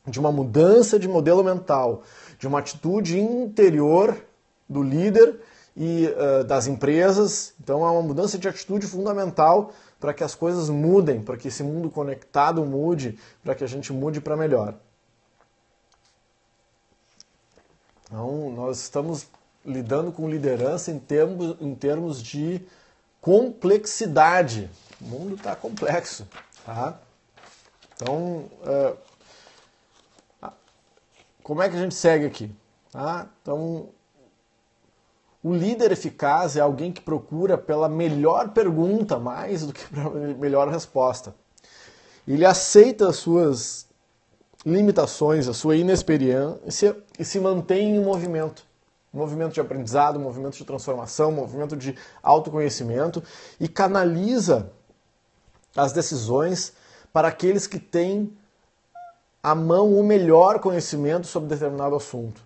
de 0.07 0.21
uma 0.21 0.31
mudança 0.31 0.99
de 0.99 1.09
modelo 1.09 1.43
mental, 1.43 2.03
de 2.39 2.47
uma 2.47 2.61
atitude 2.61 3.19
interior 3.19 4.17
do 4.69 4.83
líder 4.83 5.41
e 5.77 6.07
uh, 6.07 6.45
das 6.45 6.67
empresas. 6.67 7.55
Então, 7.61 7.85
é 7.85 7.91
uma 7.91 8.03
mudança 8.03 8.39
de 8.39 8.49
atitude 8.49 8.87
fundamental 8.87 9.73
para 9.99 10.15
que 10.15 10.23
as 10.23 10.35
coisas 10.35 10.69
mudem, 10.69 11.23
para 11.23 11.37
que 11.37 11.49
esse 11.49 11.63
mundo 11.63 11.91
conectado 11.91 12.65
mude, 12.65 13.19
para 13.43 13.55
que 13.55 13.65
a 13.65 13.67
gente 13.67 13.93
mude 13.93 14.21
para 14.21 14.37
melhor. 14.37 14.75
Então, 18.15 18.49
nós 18.53 18.79
estamos 18.79 19.27
lidando 19.67 20.13
com 20.13 20.31
liderança 20.31 20.93
em 20.93 21.01
termos, 21.01 21.57
em 21.61 21.75
termos 21.75 22.23
de 22.23 22.63
complexidade. 23.21 24.71
O 25.01 25.05
mundo 25.07 25.35
está 25.35 25.57
complexo. 25.57 26.25
Tá? 26.65 26.97
Então, 27.97 28.49
uh, 30.43 30.49
como 31.43 31.61
é 31.61 31.69
que 31.69 31.75
a 31.75 31.81
gente 31.81 31.97
segue 31.97 32.25
aqui? 32.25 32.55
Tá? 32.93 33.27
Então, 33.43 33.89
o 35.43 35.53
líder 35.53 35.91
eficaz 35.91 36.57
é 36.57 36.61
alguém 36.61 36.93
que 36.93 37.01
procura 37.01 37.59
pela 37.59 37.89
melhor 37.89 38.51
pergunta 38.51 39.19
mais 39.19 39.67
do 39.67 39.73
que 39.73 39.89
pela 39.89 40.11
melhor 40.11 40.69
resposta. 40.69 41.35
Ele 42.29 42.47
aceita 42.47 43.09
as 43.09 43.17
suas 43.17 43.84
limitações, 44.65 45.47
a 45.49 45.55
sua 45.55 45.77
inexperiência 45.77 46.97
e 47.19 47.25
se 47.25 47.39
mantém 47.39 47.97
em 47.97 48.03
movimento. 48.03 48.65
Movimento 49.13 49.55
de 49.55 49.61
aprendizado, 49.61 50.19
movimento 50.19 50.57
de 50.57 50.65
transformação, 50.65 51.31
movimento 51.31 51.77
de 51.77 51.97
autoconhecimento 52.23 53.23
e 53.61 53.69
canaliza 53.69 54.73
as 55.77 55.93
decisões 55.93 56.73
para 57.13 57.29
aqueles 57.29 57.67
que 57.67 57.79
têm 57.79 58.37
à 59.43 59.55
mão 59.55 59.93
o 59.93 60.03
melhor 60.03 60.59
conhecimento 60.59 61.27
sobre 61.27 61.49
determinado 61.49 61.95
assunto. 61.95 62.43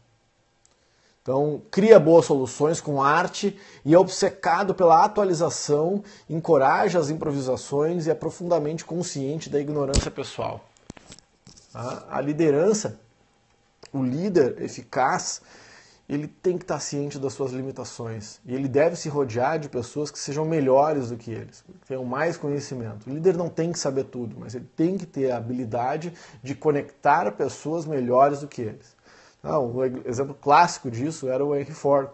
Então, 1.23 1.63
cria 1.71 2.01
boas 2.01 2.25
soluções 2.25 2.81
com 2.81 3.03
arte 3.03 3.59
e 3.85 3.95
é 3.95 3.99
obcecado 3.99 4.75
pela 4.75 5.05
atualização, 5.05 6.03
encoraja 6.29 6.99
as 6.99 7.11
improvisações 7.11 8.07
e 8.07 8.11
é 8.11 8.15
profundamente 8.15 8.85
consciente 8.85 9.51
da 9.51 9.61
ignorância 9.61 10.11
pessoal. 10.11 10.68
A 12.11 12.21
liderança, 12.21 12.99
o 13.93 14.03
líder 14.03 14.61
eficaz, 14.61 15.41
ele 16.09 16.27
tem 16.27 16.59
que 16.59 16.65
estar 16.65 16.81
ciente 16.81 17.21
das 17.21 17.35
suas 17.35 17.53
limitações. 17.53 18.41
E 18.45 18.53
ele 18.53 18.67
deve 18.67 18.97
se 18.97 19.09
rodear 19.09 19.61
de 19.61 19.69
pessoas 19.69 20.11
que 20.11 20.19
sejam 20.19 20.45
melhores 20.45 21.11
do 21.11 21.17
que 21.17 21.31
eles, 21.31 21.63
que 21.63 21.87
tenham 21.87 22.05
mais 22.05 22.37
conhecimento. 22.37 23.09
O 23.09 23.15
líder 23.15 23.37
não 23.37 23.49
tem 23.49 23.71
que 23.71 23.79
saber 23.79 24.05
tudo, 24.05 24.35
mas 24.41 24.57
ele 24.57 24.67
tem 24.75 24.99
que 24.99 25.07
ter 25.07 25.31
a 25.31 25.37
habilidade 25.37 26.13
de 26.43 26.55
conectar 26.55 27.31
pessoas 27.33 27.87
melhores 27.87 28.41
do 28.41 28.49
que 28.49 28.63
eles. 28.63 28.97
Ah, 29.41 29.61
um 29.61 29.85
exemplo 30.05 30.35
clássico 30.35 30.91
disso 30.91 31.29
era 31.29 31.45
o 31.45 31.55
Henry 31.55 31.73
Ford, 31.73 32.09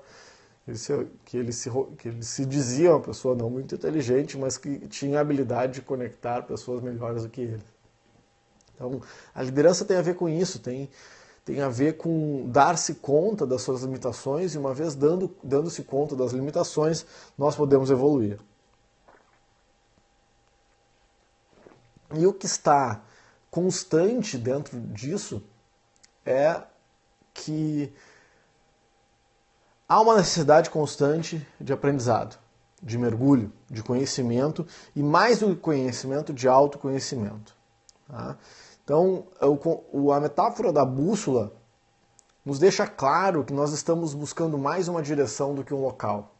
que 1.25 1.38
ele, 1.38 1.52
se, 1.52 1.71
que 1.97 2.09
ele 2.09 2.23
se 2.23 2.44
dizia 2.44 2.90
uma 2.90 3.00
pessoa 3.00 3.35
não 3.35 3.49
muito 3.49 3.75
inteligente, 3.75 4.37
mas 4.37 4.59
que 4.59 4.87
tinha 4.88 5.18
a 5.18 5.21
habilidade 5.23 5.75
de 5.75 5.83
conectar 5.83 6.42
pessoas 6.42 6.83
melhores 6.83 7.23
do 7.23 7.30
que 7.30 7.40
ele. 7.40 7.74
Então, 8.75 9.00
a 9.35 9.43
liderança 9.43 9.85
tem 9.85 9.97
a 9.97 10.02
ver 10.02 10.16
com 10.16 10.28
isso, 10.28 10.59
tem, 10.59 10.90
tem 11.45 11.61
a 11.61 11.69
ver 11.69 11.97
com 11.97 12.49
dar-se 12.50 12.95
conta 12.95 13.47
das 13.47 13.62
suas 13.62 13.83
limitações 13.83 14.54
e, 14.54 14.59
uma 14.59 14.75
vez 14.75 14.95
dando, 14.95 15.35
dando-se 15.43 15.83
conta 15.85 16.16
das 16.16 16.33
limitações, 16.33 17.07
nós 17.38 17.54
podemos 17.54 17.90
evoluir. 17.90 18.38
E 22.16 22.26
o 22.26 22.33
que 22.33 22.47
está 22.47 23.02
constante 23.50 24.37
dentro 24.38 24.81
disso 24.81 25.43
é 26.25 26.62
que 27.33 27.93
há 29.88 30.00
uma 30.00 30.16
necessidade 30.16 30.71
constante 30.71 31.47
de 31.61 31.73
aprendizado. 31.73 32.38
de 32.85 32.99
mergulho, 32.99 33.50
de 33.71 33.83
conhecimento 33.83 34.66
e 34.95 35.02
mais 35.02 35.38
do 35.38 35.57
conhecimento, 35.57 36.35
de 36.35 36.47
autoconhecimento. 36.47 37.57
Tá? 38.07 38.37
Então, 38.85 39.26
a 40.14 40.21
metáfora 40.21 40.71
da 40.71 40.85
bússola 40.85 41.53
nos 42.45 42.59
deixa 42.59 42.87
claro 42.87 43.43
que 43.43 43.53
nós 43.53 43.73
estamos 43.73 44.12
buscando 44.12 44.59
mais 44.59 44.87
uma 44.87 45.00
direção 45.00 45.55
do 45.55 45.64
que 45.64 45.73
um 45.73 45.81
local. 45.81 46.35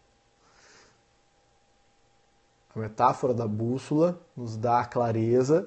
A 2.77 2.79
metáfora 2.79 3.33
da 3.33 3.49
bússola 3.49 4.21
nos 4.37 4.57
dá 4.57 4.81
a 4.81 4.85
clareza 4.85 5.67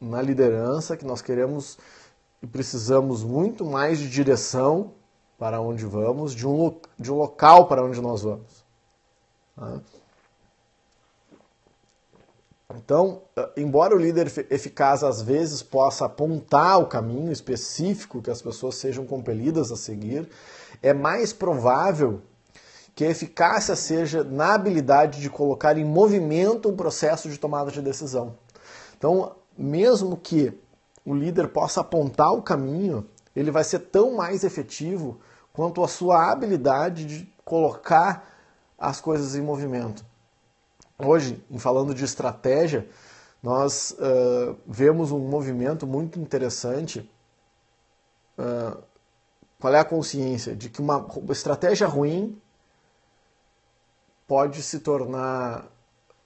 na 0.00 0.20
liderança 0.20 0.96
que 0.96 1.04
nós 1.04 1.22
queremos 1.22 1.78
e 2.42 2.46
precisamos 2.46 3.22
muito 3.22 3.64
mais 3.64 3.98
de 3.98 4.10
direção 4.10 4.94
para 5.38 5.60
onde 5.60 5.84
vamos, 5.86 6.34
de 6.34 6.46
um, 6.46 6.80
de 6.98 7.12
um 7.12 7.16
local 7.16 7.68
para 7.68 7.84
onde 7.84 8.00
nós 8.00 8.22
vamos. 8.22 8.64
Tá? 9.54 9.80
Então, 12.76 13.22
eh, 13.34 13.50
embora 13.56 13.94
o 13.94 13.98
líder 13.98 14.26
eficaz 14.50 15.02
às 15.02 15.22
vezes 15.22 15.62
possa 15.62 16.04
apontar 16.04 16.78
o 16.78 16.86
caminho 16.86 17.32
específico 17.32 18.20
que 18.20 18.30
as 18.30 18.42
pessoas 18.42 18.74
sejam 18.74 19.06
compelidas 19.06 19.72
a 19.72 19.76
seguir, 19.76 20.28
é 20.82 20.92
mais 20.92 21.32
provável 21.32 22.20
que 22.94 23.04
a 23.04 23.10
eficácia 23.10 23.74
seja 23.74 24.22
na 24.22 24.54
habilidade 24.54 25.20
de 25.20 25.30
colocar 25.30 25.76
em 25.78 25.84
movimento 25.84 26.68
um 26.68 26.76
processo 26.76 27.28
de 27.28 27.38
tomada 27.38 27.70
de 27.70 27.80
decisão. 27.80 28.36
Então, 28.96 29.36
mesmo 29.56 30.16
que 30.16 30.52
o 31.04 31.14
líder 31.14 31.48
possa 31.48 31.80
apontar 31.80 32.32
o 32.32 32.42
caminho, 32.42 33.06
ele 33.34 33.50
vai 33.50 33.64
ser 33.64 33.80
tão 33.80 34.14
mais 34.14 34.44
efetivo 34.44 35.18
quanto 35.52 35.82
a 35.82 35.88
sua 35.88 36.30
habilidade 36.30 37.04
de 37.04 37.32
colocar 37.44 38.28
as 38.78 39.00
coisas 39.00 39.34
em 39.34 39.42
movimento. 39.42 40.04
Hoje, 40.98 41.44
em 41.50 41.58
falando 41.58 41.94
de 41.94 42.04
estratégia, 42.04 42.88
nós 43.42 43.92
uh, 43.98 44.56
vemos 44.66 45.12
um 45.12 45.18
movimento 45.18 45.86
muito 45.86 46.18
interessante. 46.18 47.10
Uh, 48.38 48.82
qual 49.58 49.74
é 49.74 49.78
a 49.78 49.84
consciência 49.84 50.54
de 50.54 50.68
que 50.68 50.80
uma 50.80 51.06
estratégia 51.30 51.86
ruim 51.86 52.40
pode 54.26 54.62
se 54.62 54.80
tornar 54.80 55.66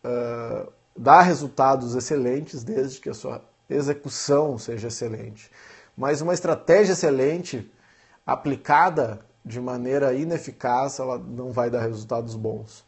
uh, 0.05 0.73
dar 0.97 1.23
resultados 1.23 1.95
excelentes 1.95 2.63
desde 2.63 3.01
que 3.01 3.11
a 3.11 3.15
sua 3.15 3.43
execução 3.69 4.59
seja 4.59 4.89
excelente. 4.89 5.51
Mas 5.97 6.21
uma 6.21 6.35
estratégia 6.35 6.93
excelente 6.93 7.71
aplicada 8.27 9.21
de 9.45 9.61
maneira 9.61 10.13
ineficaz, 10.15 10.99
ela 10.99 11.19
não 11.19 11.53
vai 11.53 11.71
dar 11.71 11.81
resultados 11.81 12.35
bons. 12.35 12.85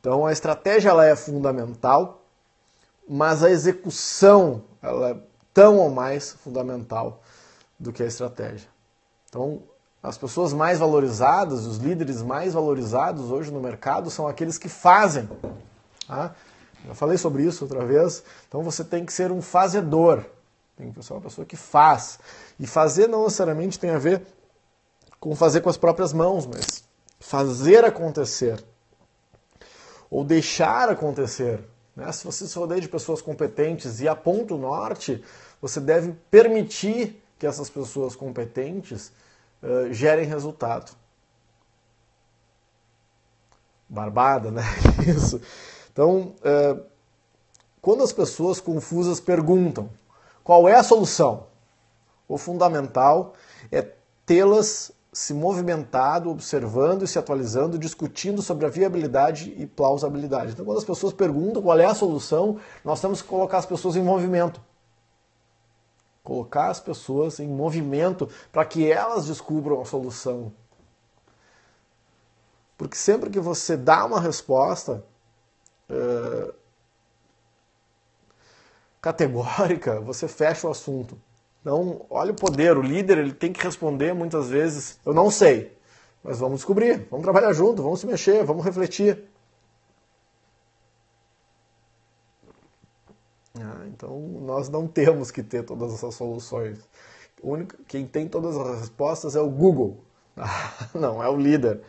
Então 0.00 0.26
a 0.26 0.32
estratégia 0.32 0.90
ela 0.90 1.04
é 1.04 1.16
fundamental, 1.16 2.22
mas 3.08 3.42
a 3.42 3.50
execução 3.50 4.62
ela 4.82 5.10
é 5.10 5.16
tão 5.52 5.78
ou 5.78 5.90
mais 5.90 6.32
fundamental 6.32 7.22
do 7.78 7.92
que 7.92 8.02
a 8.02 8.06
estratégia. 8.06 8.68
Então 9.28 9.62
as 10.02 10.16
pessoas 10.16 10.52
mais 10.52 10.78
valorizadas, 10.78 11.66
os 11.66 11.78
líderes 11.78 12.22
mais 12.22 12.54
valorizados 12.54 13.30
hoje 13.30 13.50
no 13.50 13.60
mercado 13.60 14.10
são 14.10 14.28
aqueles 14.28 14.56
que 14.56 14.68
fazem. 14.68 15.28
Tá? 16.06 16.34
Já 16.86 16.94
falei 16.94 17.18
sobre 17.18 17.42
isso 17.42 17.64
outra 17.64 17.84
vez. 17.84 18.22
Então 18.46 18.62
você 18.62 18.84
tem 18.84 19.04
que 19.04 19.12
ser 19.12 19.32
um 19.32 19.42
fazedor. 19.42 20.24
Tem 20.76 20.92
que 20.92 21.02
ser 21.02 21.12
uma 21.12 21.20
pessoa 21.20 21.44
que 21.44 21.56
faz. 21.56 22.20
E 22.58 22.66
fazer 22.66 23.08
não 23.08 23.24
necessariamente 23.24 23.78
tem 23.78 23.90
a 23.90 23.98
ver 23.98 24.22
com 25.18 25.34
fazer 25.34 25.60
com 25.60 25.68
as 25.68 25.76
próprias 25.76 26.12
mãos, 26.12 26.46
mas 26.46 26.84
fazer 27.18 27.84
acontecer. 27.84 28.64
Ou 30.10 30.24
deixar 30.24 30.88
acontecer. 30.88 31.62
Né? 31.94 32.10
Se 32.12 32.24
você 32.24 32.46
se 32.46 32.58
rodeia 32.58 32.80
de 32.80 32.88
pessoas 32.88 33.20
competentes 33.20 34.00
e 34.00 34.08
aponta 34.08 34.54
o 34.54 34.58
norte, 34.58 35.22
você 35.60 35.80
deve 35.80 36.12
permitir 36.30 37.22
que 37.38 37.46
essas 37.46 37.68
pessoas 37.68 38.16
competentes 38.16 39.12
uh, 39.62 39.92
gerem 39.92 40.26
resultado. 40.26 40.92
Barbada, 43.88 44.50
né? 44.50 44.62
Isso. 45.06 45.40
Então, 45.92 46.34
uh, 46.40 46.84
quando 47.80 48.02
as 48.02 48.12
pessoas 48.12 48.60
confusas 48.60 49.20
perguntam 49.20 49.90
qual 50.44 50.68
é 50.68 50.74
a 50.74 50.82
solução, 50.82 51.46
o 52.28 52.36
fundamental 52.36 53.34
é 53.72 53.82
tê-las 54.26 54.92
se 55.12 55.32
movimentado, 55.32 56.30
observando 56.30 57.02
e 57.02 57.08
se 57.08 57.18
atualizando, 57.18 57.78
discutindo 57.78 58.42
sobre 58.42 58.66
a 58.66 58.68
viabilidade 58.68 59.54
e 59.56 59.66
plausibilidade. 59.66 60.52
Então, 60.52 60.64
quando 60.64 60.78
as 60.78 60.84
pessoas 60.84 61.12
perguntam 61.12 61.62
qual 61.62 61.78
é 61.78 61.86
a 61.86 61.94
solução, 61.94 62.58
nós 62.84 63.00
temos 63.00 63.22
que 63.22 63.28
colocar 63.28 63.58
as 63.58 63.66
pessoas 63.66 63.96
em 63.96 64.02
movimento 64.02 64.60
colocar 66.28 66.68
as 66.68 66.78
pessoas 66.78 67.40
em 67.40 67.48
movimento 67.48 68.28
para 68.52 68.62
que 68.66 68.92
elas 68.92 69.26
descubram 69.26 69.80
a 69.80 69.86
solução. 69.86 70.52
Porque 72.76 72.96
sempre 72.96 73.30
que 73.30 73.40
você 73.40 73.78
dá 73.78 74.04
uma 74.04 74.20
resposta 74.20 75.02
é, 75.88 76.54
categórica, 79.00 80.00
você 80.00 80.28
fecha 80.28 80.68
o 80.68 80.70
assunto. 80.70 81.18
Então, 81.60 82.06
olha 82.08 82.32
o 82.32 82.34
poder, 82.34 82.76
o 82.76 82.82
líder 82.82 83.18
ele 83.18 83.32
tem 83.32 83.52
que 83.52 83.62
responder 83.62 84.14
muitas 84.14 84.48
vezes, 84.48 84.98
eu 85.04 85.12
não 85.12 85.30
sei, 85.30 85.76
mas 86.22 86.38
vamos 86.38 86.58
descobrir, 86.58 87.06
vamos 87.10 87.24
trabalhar 87.24 87.52
junto, 87.52 87.82
vamos 87.82 88.00
se 88.00 88.06
mexer, 88.06 88.44
vamos 88.44 88.64
refletir. 88.64 89.24
Ah, 93.60 93.84
então 93.88 94.18
nós 94.42 94.68
não 94.68 94.86
temos 94.86 95.30
que 95.30 95.42
ter 95.42 95.64
todas 95.64 95.92
essas 95.92 96.14
soluções. 96.14 96.78
Único, 97.42 97.76
quem 97.84 98.06
tem 98.06 98.28
todas 98.28 98.56
as 98.56 98.80
respostas 98.80 99.36
é 99.36 99.40
o 99.40 99.50
Google. 99.50 100.04
Ah, 100.40 100.88
não, 100.94 101.20
é 101.20 101.28
o 101.28 101.36
líder. 101.36 101.80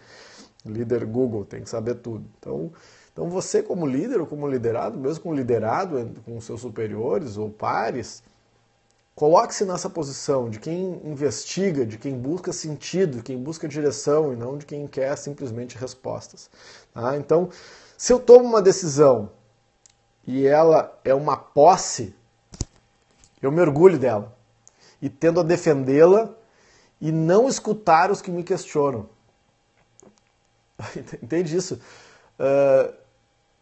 O 0.65 0.69
líder 0.71 1.05
Google 1.05 1.45
tem 1.45 1.61
que 1.61 1.69
saber 1.69 1.95
tudo. 1.95 2.25
Então, 2.39 2.71
então 3.13 3.29
você 3.29 3.61
como 3.61 3.85
líder 3.85 4.19
ou 4.19 4.25
como 4.25 4.47
liderado, 4.47 4.97
mesmo 4.97 5.23
com 5.23 5.35
liderado 5.35 6.11
com 6.25 6.41
seus 6.41 6.61
superiores 6.61 7.37
ou 7.37 7.51
pares, 7.51 8.23
coloque-se 9.19 9.65
nessa 9.65 9.89
posição 9.89 10.49
de 10.49 10.61
quem 10.61 11.01
investiga, 11.03 11.85
de 11.85 11.97
quem 11.97 12.17
busca 12.17 12.53
sentido, 12.53 13.17
de 13.17 13.23
quem 13.23 13.37
busca 13.37 13.67
direção 13.67 14.31
e 14.31 14.35
não 14.37 14.57
de 14.57 14.65
quem 14.65 14.87
quer 14.87 15.13
simplesmente 15.17 15.77
respostas. 15.77 16.49
Tá? 16.93 17.17
Então, 17.17 17.49
se 17.97 18.13
eu 18.13 18.19
tomo 18.21 18.45
uma 18.45 18.61
decisão 18.61 19.29
e 20.25 20.47
ela 20.47 20.97
é 21.03 21.13
uma 21.13 21.35
posse, 21.35 22.15
eu 23.41 23.51
mergulho 23.51 23.99
dela 23.99 24.33
e 25.01 25.09
tendo 25.09 25.41
a 25.41 25.43
defendê-la 25.43 26.33
e 27.01 27.11
não 27.11 27.49
escutar 27.49 28.11
os 28.11 28.21
que 28.21 28.31
me 28.31 28.41
questionam. 28.41 29.09
Entende 31.21 31.57
isso? 31.57 31.77
Uh, 32.39 32.93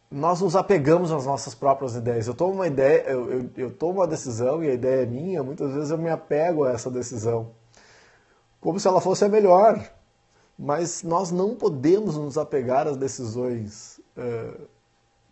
nós 0.09 0.41
nos 0.41 0.55
apegamos 0.55 1.11
às 1.11 1.25
nossas 1.25 1.53
próprias 1.53 1.95
ideias. 1.95 2.27
Eu 2.27 2.33
tomo 2.33 2.53
uma 2.53 2.67
ideia, 2.67 3.03
eu, 3.07 3.31
eu, 3.31 3.49
eu, 3.57 3.71
tomo 3.71 3.99
uma 3.99 4.07
decisão 4.07 4.63
e 4.63 4.69
a 4.69 4.73
ideia 4.73 5.03
é 5.03 5.05
minha, 5.05 5.43
muitas 5.43 5.73
vezes 5.73 5.91
eu 5.91 5.97
me 5.97 6.09
apego 6.09 6.63
a 6.63 6.71
essa 6.71 6.89
decisão. 6.89 7.51
Como 8.61 8.79
se 8.79 8.87
ela 8.87 9.01
fosse 9.01 9.25
a 9.25 9.29
melhor. 9.29 9.79
Mas 10.57 11.03
nós 11.03 11.29
não 11.29 11.55
podemos 11.55 12.17
nos 12.17 12.35
apegar 12.35 12.87
às 12.87 12.97
decisões 12.97 14.01
uh, 14.17 14.67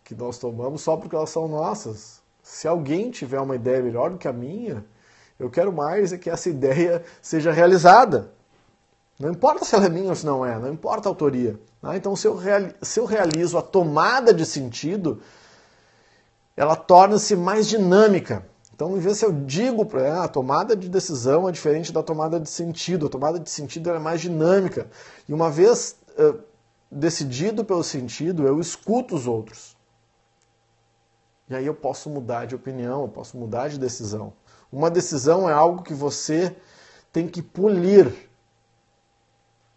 que 0.03 0.13
nós 0.13 0.37
tomamos 0.37 0.83
só 0.83 0.95
porque 0.95 1.15
elas 1.15 1.31
são 1.31 1.47
nossas. 1.47 2.21
Se 2.43 2.67
alguém 2.67 3.09
tiver 3.09 3.39
uma 3.39 3.55
ideia 3.55 3.81
melhor 3.81 4.11
do 4.11 4.19
que 4.19 4.27
a 4.27 4.33
minha, 4.33 4.85
eu 5.39 5.49
quero 5.49 5.73
mais 5.73 6.13
é 6.13 6.17
que 6.17 6.29
essa 6.29 6.47
ideia 6.47 7.03
seja 7.23 7.51
realizada. 7.51 8.31
Não 9.19 9.31
importa 9.31 9.65
se 9.65 9.73
ela 9.73 9.87
é 9.87 9.89
minha 9.89 10.09
ou 10.09 10.15
se 10.15 10.25
não 10.25 10.45
é, 10.45 10.59
não 10.59 10.71
importa 10.71 11.09
a 11.09 11.11
autoria. 11.11 11.59
Né? 11.85 11.97
Então, 11.97 12.15
se 12.15 12.27
eu, 12.27 12.35
realizo 13.05 13.57
a 13.57 13.61
tomada 13.61 14.33
de 14.33 14.45
sentido, 14.45 15.21
ela 16.57 16.75
torna-se 16.75 17.35
mais 17.35 17.67
dinâmica. 17.67 18.45
Então, 18.73 18.97
em 18.97 18.99
vez 18.99 19.19
se 19.19 19.25
eu 19.25 19.31
digo 19.31 19.87
ela, 19.97 20.25
a 20.25 20.27
tomada 20.27 20.75
de 20.75 20.89
decisão 20.89 21.47
é 21.47 21.51
diferente 21.51 21.93
da 21.93 22.03
tomada 22.03 22.39
de 22.39 22.49
sentido. 22.49 23.05
A 23.05 23.09
tomada 23.09 23.39
de 23.39 23.49
sentido 23.49 23.89
é 23.91 23.99
mais 23.99 24.19
dinâmica. 24.19 24.89
E 25.29 25.33
uma 25.33 25.49
vez 25.49 25.95
uh, 26.17 26.39
decidido 26.91 27.63
pelo 27.63 27.83
sentido, 27.83 28.45
eu 28.45 28.59
escuto 28.59 29.15
os 29.15 29.27
outros. 29.27 29.75
E 31.47 31.55
aí 31.55 31.65
eu 31.65 31.75
posso 31.75 32.09
mudar 32.09 32.45
de 32.45 32.55
opinião, 32.55 33.03
eu 33.03 33.07
posso 33.07 33.37
mudar 33.37 33.69
de 33.69 33.79
decisão. 33.79 34.33
Uma 34.71 34.89
decisão 34.89 35.47
é 35.47 35.53
algo 35.53 35.83
que 35.83 35.93
você 35.93 36.55
tem 37.13 37.27
que 37.27 37.41
polir. 37.41 38.11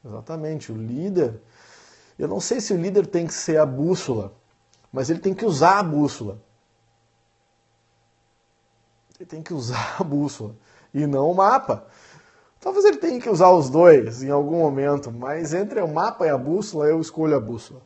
Exatamente, 0.04 0.72
o 0.72 0.76
líder. 0.76 1.40
Eu 2.18 2.26
não 2.26 2.40
sei 2.40 2.60
se 2.60 2.72
o 2.72 2.80
líder 2.80 3.06
tem 3.06 3.26
que 3.26 3.34
ser 3.34 3.58
a 3.58 3.66
bússola, 3.66 4.34
mas 4.92 5.08
ele 5.08 5.20
tem 5.20 5.32
que 5.32 5.46
usar 5.46 5.78
a 5.78 5.82
bússola. 5.82 6.42
Ele 9.18 9.26
tem 9.26 9.42
que 9.42 9.54
usar 9.54 9.96
a 10.00 10.04
bússola 10.04 10.56
e 10.92 11.06
não 11.06 11.30
o 11.30 11.34
mapa. 11.34 11.86
Talvez 12.60 12.84
ele 12.84 12.96
tenha 12.96 13.20
que 13.20 13.30
usar 13.30 13.50
os 13.50 13.70
dois 13.70 14.22
em 14.22 14.30
algum 14.30 14.58
momento, 14.58 15.12
mas 15.12 15.54
entre 15.54 15.80
o 15.80 15.88
mapa 15.88 16.26
e 16.26 16.28
a 16.28 16.36
bússola 16.36 16.86
eu 16.86 17.00
escolho 17.00 17.36
a 17.36 17.40
bússola. 17.40 17.80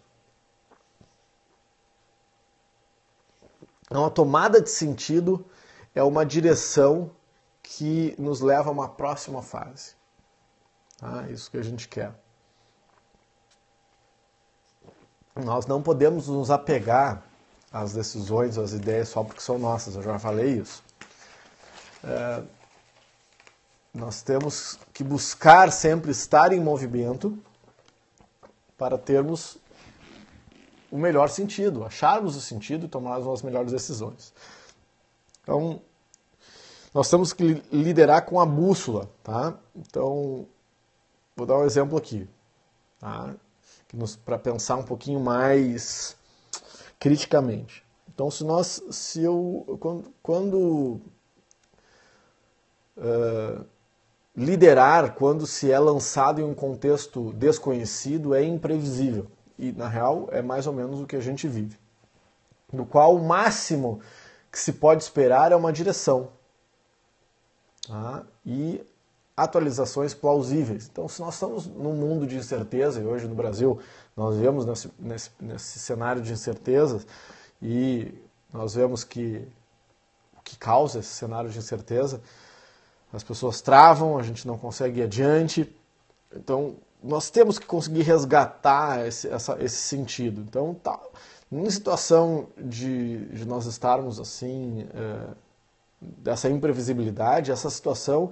Então, 3.84 4.06
a 4.06 4.10
tomada 4.10 4.62
de 4.62 4.70
sentido 4.70 5.44
é 5.94 6.02
uma 6.02 6.24
direção 6.24 7.10
que 7.62 8.14
nos 8.18 8.40
leva 8.40 8.70
a 8.70 8.72
uma 8.72 8.88
próxima 8.88 9.42
fase. 9.42 9.94
Tá? 10.96 11.28
Isso 11.28 11.50
que 11.50 11.58
a 11.58 11.62
gente 11.62 11.86
quer. 11.86 12.21
Nós 15.34 15.66
não 15.66 15.82
podemos 15.82 16.28
nos 16.28 16.50
apegar 16.50 17.22
às 17.72 17.94
decisões, 17.94 18.58
às 18.58 18.72
ideias 18.72 19.08
só 19.08 19.24
porque 19.24 19.40
são 19.40 19.58
nossas, 19.58 19.94
eu 19.94 20.02
já 20.02 20.18
falei 20.18 20.58
isso. 20.58 20.82
É, 22.04 22.42
nós 23.94 24.22
temos 24.22 24.78
que 24.92 25.02
buscar 25.02 25.70
sempre 25.72 26.10
estar 26.10 26.52
em 26.52 26.60
movimento 26.60 27.38
para 28.76 28.98
termos 28.98 29.58
o 30.90 30.98
melhor 30.98 31.30
sentido, 31.30 31.84
acharmos 31.84 32.36
o 32.36 32.40
sentido 32.40 32.84
e 32.84 32.88
tomarmos 32.88 33.26
as 33.26 33.42
melhores 33.42 33.72
decisões. 33.72 34.34
Então, 35.42 35.80
nós 36.92 37.08
temos 37.08 37.32
que 37.32 37.62
liderar 37.72 38.26
com 38.26 38.38
a 38.38 38.44
bússola, 38.44 39.10
tá? 39.22 39.54
Então, 39.74 40.46
vou 41.34 41.46
dar 41.46 41.58
um 41.58 41.64
exemplo 41.64 41.96
aqui, 41.96 42.28
tá? 43.00 43.34
Para 44.24 44.38
pensar 44.38 44.76
um 44.76 44.82
pouquinho 44.82 45.20
mais 45.20 46.16
criticamente. 46.98 47.84
Então, 48.14 48.30
se 48.30 48.44
nós, 48.44 48.82
se 48.90 49.22
eu, 49.22 49.78
quando, 49.80 50.14
quando 50.22 51.00
uh, 52.96 53.64
liderar, 54.36 55.14
quando 55.14 55.46
se 55.46 55.70
é 55.70 55.78
lançado 55.78 56.40
em 56.40 56.44
um 56.44 56.54
contexto 56.54 57.32
desconhecido, 57.34 58.34
é 58.34 58.42
imprevisível 58.42 59.26
e 59.58 59.72
na 59.72 59.88
real 59.88 60.28
é 60.32 60.42
mais 60.42 60.66
ou 60.66 60.72
menos 60.72 61.00
o 61.00 61.06
que 61.06 61.16
a 61.16 61.20
gente 61.20 61.46
vive. 61.46 61.78
No 62.72 62.86
qual 62.86 63.14
o 63.14 63.24
máximo 63.24 64.00
que 64.50 64.58
se 64.58 64.72
pode 64.72 65.02
esperar 65.02 65.52
é 65.52 65.56
uma 65.56 65.72
direção 65.72 66.30
tá? 67.86 68.24
e 68.44 68.84
atualizações 69.36 70.14
plausíveis. 70.14 70.88
Então, 70.90 71.08
se 71.08 71.20
nós 71.20 71.34
estamos 71.34 71.66
num 71.66 71.94
mundo 71.94 72.26
de 72.26 72.36
incerteza, 72.36 73.00
e 73.00 73.04
hoje 73.04 73.26
no 73.26 73.34
Brasil 73.34 73.78
nós 74.16 74.36
vemos 74.36 74.66
nesse, 74.66 74.90
nesse, 74.98 75.30
nesse 75.40 75.78
cenário 75.78 76.22
de 76.22 76.32
incertezas, 76.32 77.06
e 77.60 78.12
nós 78.52 78.74
vemos 78.74 79.04
que 79.04 79.46
o 80.36 80.42
que 80.42 80.56
causa 80.56 80.98
esse 80.98 81.08
cenário 81.08 81.48
de 81.48 81.58
incerteza, 81.58 82.20
as 83.12 83.22
pessoas 83.22 83.60
travam, 83.60 84.18
a 84.18 84.22
gente 84.22 84.46
não 84.46 84.58
consegue 84.58 85.00
ir 85.00 85.04
adiante. 85.04 85.74
Então, 86.34 86.76
nós 87.02 87.30
temos 87.30 87.58
que 87.58 87.66
conseguir 87.66 88.02
resgatar 88.02 89.06
esse, 89.06 89.28
essa, 89.28 89.56
esse 89.62 89.76
sentido. 89.76 90.40
Então, 90.40 90.74
tá, 90.74 90.98
em 91.50 91.68
situação 91.70 92.48
de, 92.56 93.26
de 93.26 93.44
nós 93.46 93.66
estarmos 93.66 94.18
assim, 94.18 94.86
é, 94.94 95.34
dessa 96.00 96.48
imprevisibilidade, 96.48 97.52
essa 97.52 97.68
situação 97.68 98.30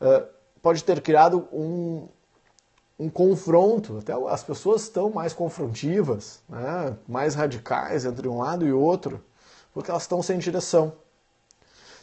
é, 0.00 0.24
pode 0.62 0.82
ter 0.84 1.00
criado 1.00 1.48
um, 1.52 2.08
um 2.98 3.08
confronto. 3.08 3.98
Até 3.98 4.12
as 4.28 4.42
pessoas 4.42 4.82
estão 4.82 5.10
mais 5.10 5.32
confrontivas, 5.32 6.40
né, 6.48 6.96
mais 7.08 7.34
radicais 7.34 8.04
entre 8.04 8.28
um 8.28 8.38
lado 8.38 8.66
e 8.66 8.72
outro, 8.72 9.22
porque 9.72 9.90
elas 9.90 10.02
estão 10.02 10.22
sem 10.22 10.38
direção. 10.38 10.92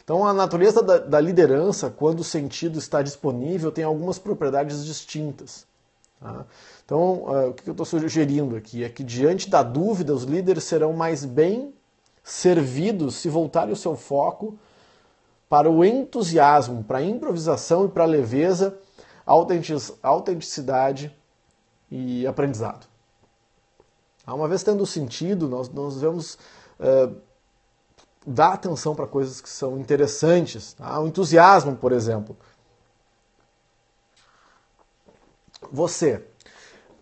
Então, 0.02 0.26
a 0.26 0.32
natureza 0.32 0.82
da, 0.82 0.96
da 0.96 1.20
liderança, 1.20 1.90
quando 1.90 2.20
o 2.20 2.24
sentido 2.24 2.78
está 2.78 3.02
disponível, 3.02 3.70
tem 3.70 3.84
algumas 3.84 4.18
propriedades 4.18 4.82
distintas. 4.84 5.66
Tá? 6.18 6.46
Então, 6.82 7.24
uh, 7.24 7.50
o 7.50 7.52
que 7.52 7.68
eu 7.68 7.72
estou 7.72 7.84
sugerindo 7.84 8.56
aqui 8.56 8.82
é 8.82 8.88
que, 8.88 9.04
diante 9.04 9.50
da 9.50 9.62
dúvida, 9.62 10.14
os 10.14 10.22
líderes 10.22 10.64
serão 10.64 10.94
mais 10.94 11.26
bem 11.26 11.74
servidos 12.24 13.16
se 13.16 13.28
voltarem 13.28 13.72
o 13.72 13.76
seu 13.76 13.96
foco 13.96 14.58
para 15.48 15.70
o 15.70 15.84
entusiasmo, 15.84 16.84
para 16.84 16.98
a 16.98 17.02
improvisação 17.02 17.86
e 17.86 17.88
para 17.88 18.04
a 18.04 18.06
leveza, 18.06 18.78
autenticidade 20.02 21.14
e 21.90 22.26
aprendizado. 22.26 22.86
Uma 24.26 24.46
vez 24.46 24.62
tendo 24.62 24.84
sentido, 24.84 25.48
nós, 25.48 25.70
nós 25.70 25.94
devemos 25.94 26.34
uh, 26.78 27.16
dar 28.26 28.52
atenção 28.52 28.94
para 28.94 29.06
coisas 29.06 29.40
que 29.40 29.48
são 29.48 29.78
interessantes. 29.78 30.74
Tá? 30.74 31.00
O 31.00 31.06
entusiasmo, 31.06 31.76
por 31.76 31.92
exemplo. 31.92 32.36
Você, 35.72 36.24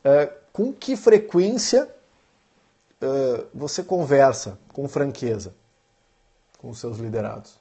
é, 0.02 0.26
com 0.52 0.72
que 0.72 0.96
frequência 0.96 1.92
é, 3.00 3.44
você 3.52 3.82
conversa 3.82 4.58
com 4.72 4.88
franqueza 4.88 5.54
com 6.58 6.70
os 6.70 6.78
seus 6.78 6.96
liderados? 6.98 7.60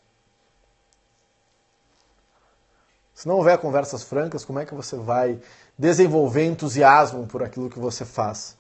Se 3.16 3.28
não 3.28 3.38
houver 3.38 3.58
conversas 3.58 4.04
francas, 4.04 4.46
como 4.46 4.60
é 4.60 4.66
que 4.66 4.76
você 4.76 4.96
vai 4.96 5.40
desenvolver 5.76 6.46
entusiasmo 6.46 7.26
por 7.26 7.42
aquilo 7.42 7.70
que 7.70 7.80
você 7.80 8.06
faz? 8.06 8.56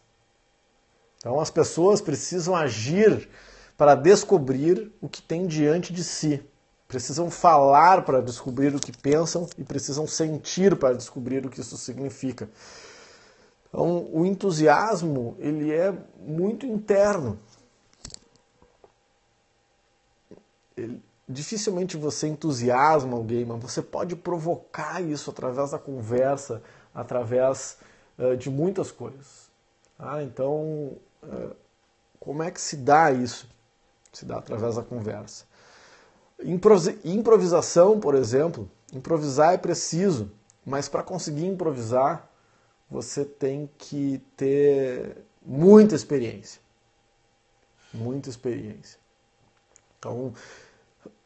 Então, 1.20 1.40
as 1.40 1.52
pessoas 1.52 2.02
precisam 2.02 2.56
agir 2.56 3.30
para 3.78 3.94
descobrir 3.94 4.92
o 5.00 5.08
que 5.08 5.22
tem 5.22 5.46
diante 5.46 5.94
de 5.94 6.04
si 6.04 6.44
precisam 6.88 7.30
falar 7.30 8.04
para 8.04 8.22
descobrir 8.22 8.74
o 8.76 8.80
que 8.80 8.92
pensam 8.96 9.48
e 9.58 9.64
precisam 9.64 10.08
sentir 10.08 10.76
para 10.76 10.96
descobrir 10.96 11.46
o 11.46 11.50
que 11.50 11.62
isso 11.62 11.78
significa. 11.78 12.50
Então, 13.68 14.08
o 14.14 14.26
entusiasmo 14.26 15.36
ele 15.40 15.72
é 15.72 15.94
muito 16.20 16.66
interno. 16.66 17.40
Ele, 20.78 21.02
dificilmente 21.28 21.98
você 21.98 22.28
entusiasma 22.28 23.18
alguém, 23.18 23.46
mas 23.46 23.62
você 23.62 23.82
pode 23.82 24.16
provocar 24.16 25.02
isso 25.02 25.30
através 25.30 25.72
da 25.72 25.80
conversa, 25.80 26.62
através 26.94 27.78
uh, 28.18 28.38
de 28.38 28.50
muitas 28.50 28.92
coisas. 28.92 29.50
Ah, 29.98 30.22
então, 30.22 30.98
uh, 31.24 31.56
como 32.20 32.44
é 32.44 32.52
que 32.52 32.62
se 32.62 32.78
dá 32.78 33.12
isso? 33.12 33.50
Se 34.14 34.26
dá 34.26 34.38
através 34.38 34.76
da 34.76 34.84
conversa. 34.84 35.46
Improvisação, 37.04 38.00
por 38.00 38.14
exemplo, 38.14 38.70
improvisar 38.94 39.54
é 39.54 39.58
preciso, 39.58 40.32
mas 40.66 40.90
para 40.90 41.02
conseguir 41.02 41.46
improvisar, 41.46 42.30
você 42.90 43.26
tem 43.26 43.70
que 43.78 44.22
ter 44.36 45.18
muita 45.42 45.96
experiência. 45.96 46.62
Muita 47.94 48.30
experiência. 48.30 49.00
Então, 49.98 50.34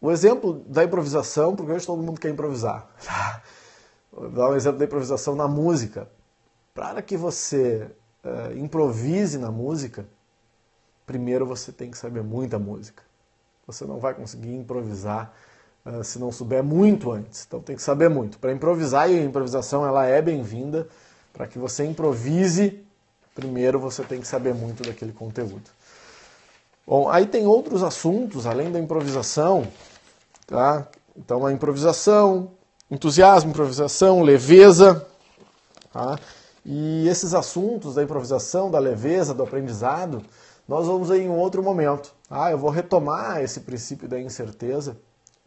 o 0.01 0.11
exemplo 0.11 0.63
da 0.67 0.83
improvisação, 0.83 1.55
porque 1.55 1.71
hoje 1.71 1.85
todo 1.85 2.01
mundo 2.01 2.19
quer 2.19 2.29
improvisar. 2.29 2.87
Vou 4.11 4.29
dar 4.29 4.49
um 4.49 4.55
exemplo 4.55 4.79
da 4.79 4.85
improvisação 4.85 5.35
na 5.35 5.47
música. 5.47 6.09
Para 6.73 7.01
que 7.01 7.17
você 7.17 7.89
uh, 8.23 8.57
improvise 8.57 9.37
na 9.37 9.51
música, 9.51 10.05
primeiro 11.05 11.45
você 11.45 11.71
tem 11.71 11.91
que 11.91 11.97
saber 11.97 12.23
muita 12.23 12.57
música. 12.57 13.03
Você 13.67 13.85
não 13.85 13.99
vai 13.99 14.13
conseguir 14.13 14.55
improvisar 14.55 15.33
uh, 15.85 16.03
se 16.03 16.17
não 16.17 16.31
souber 16.31 16.63
muito 16.63 17.11
antes. 17.11 17.45
Então 17.45 17.59
tem 17.59 17.75
que 17.75 17.81
saber 17.81 18.09
muito. 18.09 18.39
Para 18.39 18.53
improvisar, 18.53 19.11
e 19.11 19.19
a 19.19 19.23
improvisação 19.23 19.85
ela 19.85 20.05
é 20.05 20.21
bem-vinda, 20.21 20.87
para 21.33 21.45
que 21.45 21.59
você 21.59 21.83
improvise, 21.85 22.83
primeiro 23.35 23.79
você 23.79 24.03
tem 24.03 24.21
que 24.21 24.27
saber 24.27 24.53
muito 24.53 24.83
daquele 24.83 25.11
conteúdo. 25.11 25.69
Bom, 26.87 27.07
aí 27.07 27.27
tem 27.27 27.45
outros 27.45 27.83
assuntos 27.83 28.47
além 28.47 28.71
da 28.71 28.79
improvisação, 28.79 29.67
tá? 30.49 30.87
Então 31.15 31.45
a 31.45 31.53
improvisação, 31.53 32.51
entusiasmo, 32.89 33.51
improvisação, 33.51 34.21
leveza, 34.21 35.07
tá? 35.93 36.17
E 36.65 37.07
esses 37.07 37.33
assuntos 37.33 37.95
da 37.95 38.03
improvisação, 38.03 38.69
da 38.69 38.79
leveza, 38.79 39.33
do 39.33 39.43
aprendizado, 39.43 40.23
nós 40.67 40.87
vamos 40.87 41.09
em 41.11 41.29
um 41.29 41.37
outro 41.37 41.63
momento. 41.63 42.13
Ah, 42.29 42.51
eu 42.51 42.57
vou 42.57 42.69
retomar 42.69 43.41
esse 43.41 43.61
princípio 43.61 44.07
da 44.07 44.19
incerteza 44.19 44.97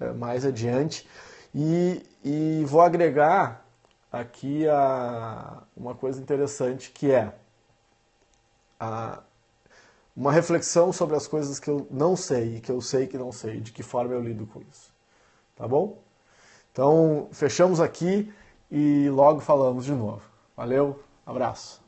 é, 0.01 0.13
mais 0.13 0.45
adiante 0.45 1.09
e, 1.55 2.03
e 2.25 2.65
vou 2.67 2.81
agregar 2.81 3.65
aqui 4.11 4.69
a, 4.69 5.63
uma 5.77 5.95
coisa 5.95 6.21
interessante 6.21 6.91
que 6.91 7.11
é 7.11 7.33
a, 8.81 9.21
uma 10.17 10.33
reflexão 10.33 10.93
sobre 10.93 11.17
as 11.17 11.27
coisas 11.27 11.59
que 11.59 11.71
eu 11.71 11.87
não 11.91 12.17
sei 12.17 12.57
e 12.57 12.61
que 12.61 12.71
eu 12.71 12.81
sei 12.81 13.07
que 13.07 13.17
não 13.17 13.33
sei, 13.33 13.61
de 13.61 13.73
que 13.73 13.83
forma 13.83 14.13
eu 14.15 14.23
lido 14.23 14.47
com 14.47 14.61
isso. 14.71 14.92
Tá 15.55 15.67
bom? 15.69 15.99
Então, 16.71 17.29
fechamos 17.33 17.81
aqui 17.81 18.33
e 18.71 19.09
logo 19.11 19.41
falamos 19.41 19.85
de 19.85 19.93
novo. 19.93 20.23
Valeu, 20.57 21.03
abraço. 21.27 21.82